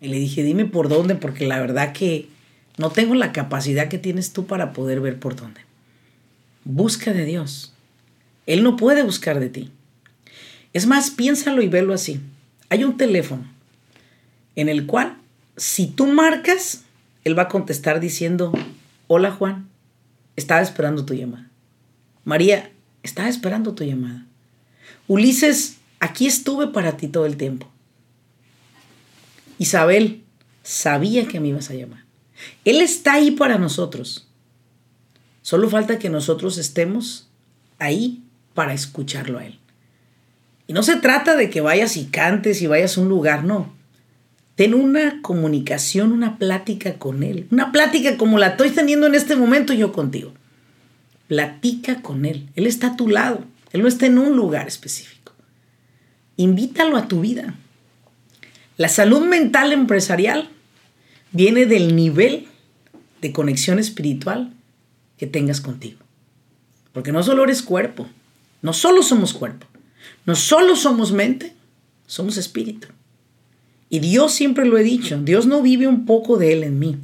Y 0.00 0.08
le 0.08 0.18
dije, 0.18 0.42
dime 0.42 0.64
por 0.64 0.88
dónde, 0.88 1.14
porque 1.14 1.46
la 1.46 1.60
verdad 1.60 1.92
que 1.92 2.28
no 2.78 2.90
tengo 2.90 3.14
la 3.14 3.32
capacidad 3.32 3.88
que 3.88 3.98
tienes 3.98 4.32
tú 4.32 4.46
para 4.46 4.72
poder 4.72 5.00
ver 5.00 5.18
por 5.18 5.36
dónde. 5.36 5.60
Busca 6.64 7.12
de 7.12 7.24
Dios. 7.24 7.74
Él 8.46 8.62
no 8.62 8.76
puede 8.76 9.02
buscar 9.02 9.38
de 9.38 9.50
ti. 9.50 9.70
Es 10.72 10.86
más, 10.86 11.10
piénsalo 11.10 11.62
y 11.62 11.68
velo 11.68 11.92
así. 11.92 12.20
Hay 12.70 12.84
un 12.84 12.96
teléfono 12.96 13.44
en 14.56 14.68
el 14.68 14.86
cual, 14.86 15.16
si 15.56 15.86
tú 15.86 16.06
marcas, 16.06 16.84
él 17.24 17.38
va 17.38 17.44
a 17.44 17.48
contestar 17.48 18.00
diciendo, 18.00 18.52
hola 19.08 19.32
Juan, 19.32 19.68
estaba 20.36 20.60
esperando 20.60 21.04
tu 21.04 21.14
llamada. 21.14 21.50
María, 22.24 22.70
estaba 23.02 23.28
esperando 23.28 23.74
tu 23.74 23.84
llamada. 23.84 24.26
Ulises 25.10 25.78
aquí 25.98 26.28
estuve 26.28 26.68
para 26.68 26.96
ti 26.96 27.08
todo 27.08 27.26
el 27.26 27.36
tiempo. 27.36 27.68
Isabel 29.58 30.22
sabía 30.62 31.26
que 31.26 31.40
me 31.40 31.48
ibas 31.48 31.68
a 31.68 31.74
llamar. 31.74 32.04
Él 32.64 32.80
está 32.80 33.14
ahí 33.14 33.32
para 33.32 33.58
nosotros. 33.58 34.28
Solo 35.42 35.68
falta 35.68 35.98
que 35.98 36.10
nosotros 36.10 36.58
estemos 36.58 37.28
ahí 37.80 38.22
para 38.54 38.72
escucharlo 38.72 39.40
a 39.40 39.46
Él. 39.46 39.58
Y 40.68 40.74
no 40.74 40.84
se 40.84 40.94
trata 40.94 41.34
de 41.34 41.50
que 41.50 41.60
vayas 41.60 41.96
y 41.96 42.04
cantes 42.04 42.62
y 42.62 42.68
vayas 42.68 42.96
a 42.96 43.00
un 43.00 43.08
lugar, 43.08 43.42
no. 43.42 43.74
Ten 44.54 44.74
una 44.74 45.20
comunicación, 45.22 46.12
una 46.12 46.38
plática 46.38 47.00
con 47.00 47.24
Él. 47.24 47.48
Una 47.50 47.72
plática 47.72 48.16
como 48.16 48.38
la 48.38 48.50
estoy 48.50 48.70
teniendo 48.70 49.08
en 49.08 49.16
este 49.16 49.34
momento 49.34 49.72
yo 49.72 49.90
contigo. 49.90 50.32
Platica 51.26 52.00
con 52.00 52.26
Él. 52.26 52.48
Él 52.54 52.68
está 52.68 52.92
a 52.92 52.96
tu 52.96 53.08
lado. 53.08 53.49
Él 53.72 53.82
no 53.82 53.88
está 53.88 54.06
en 54.06 54.18
un 54.18 54.36
lugar 54.36 54.66
específico. 54.68 55.32
Invítalo 56.36 56.96
a 56.96 57.08
tu 57.08 57.20
vida. 57.20 57.54
La 58.76 58.88
salud 58.88 59.20
mental 59.20 59.72
empresarial 59.72 60.48
viene 61.32 61.66
del 61.66 61.94
nivel 61.94 62.48
de 63.20 63.32
conexión 63.32 63.78
espiritual 63.78 64.52
que 65.18 65.26
tengas 65.26 65.60
contigo. 65.60 65.98
Porque 66.92 67.12
no 67.12 67.22
solo 67.22 67.44
eres 67.44 67.62
cuerpo, 67.62 68.08
no 68.62 68.72
solo 68.72 69.02
somos 69.02 69.32
cuerpo, 69.32 69.66
no 70.26 70.34
solo 70.34 70.76
somos 70.76 71.12
mente, 71.12 71.54
somos 72.06 72.36
espíritu. 72.36 72.88
Y 73.88 74.00
Dios 74.00 74.32
siempre 74.32 74.64
lo 74.64 74.78
he 74.78 74.82
dicho, 74.82 75.20
Dios 75.20 75.46
no 75.46 75.62
vive 75.62 75.86
un 75.86 76.06
poco 76.06 76.36
de 76.36 76.52
Él 76.52 76.64
en 76.64 76.78
mí, 76.78 76.96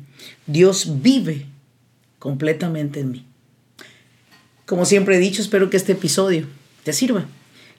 Dios 0.46 1.02
vive 1.02 1.46
completamente 2.18 3.00
en 3.00 3.10
mí. 3.10 3.26
Como 4.66 4.84
siempre 4.84 5.16
he 5.16 5.20
dicho, 5.20 5.40
espero 5.40 5.70
que 5.70 5.76
este 5.76 5.92
episodio 5.92 6.46
te 6.82 6.92
sirva. 6.92 7.24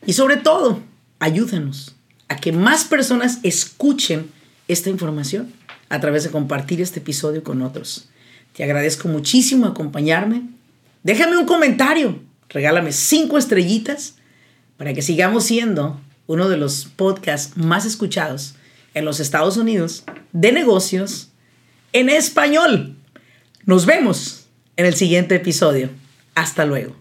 Y 0.05 0.13
sobre 0.13 0.37
todo, 0.37 0.81
ayúdanos 1.19 1.95
a 2.29 2.37
que 2.37 2.53
más 2.53 2.85
personas 2.85 3.39
escuchen 3.43 4.31
esta 4.69 4.89
información 4.89 5.51
a 5.89 5.99
través 5.99 6.23
de 6.23 6.31
compartir 6.31 6.81
este 6.81 6.99
episodio 6.99 7.43
con 7.43 7.61
otros. 7.61 8.07
Te 8.55 8.63
agradezco 8.63 9.09
muchísimo 9.09 9.65
acompañarme. 9.65 10.43
Déjame 11.03 11.37
un 11.37 11.45
comentario, 11.45 12.19
regálame 12.49 12.93
cinco 12.93 13.37
estrellitas 13.37 14.15
para 14.77 14.93
que 14.93 15.01
sigamos 15.01 15.43
siendo 15.43 15.99
uno 16.25 16.47
de 16.47 16.57
los 16.57 16.85
podcasts 16.85 17.57
más 17.57 17.85
escuchados 17.85 18.55
en 18.93 19.03
los 19.03 19.19
Estados 19.19 19.57
Unidos 19.57 20.03
de 20.31 20.53
negocios 20.53 21.29
en 21.91 22.09
español. 22.09 22.95
Nos 23.65 23.85
vemos 23.85 24.45
en 24.77 24.85
el 24.85 24.95
siguiente 24.95 25.35
episodio. 25.35 25.89
Hasta 26.37 26.67
luego. 26.67 26.93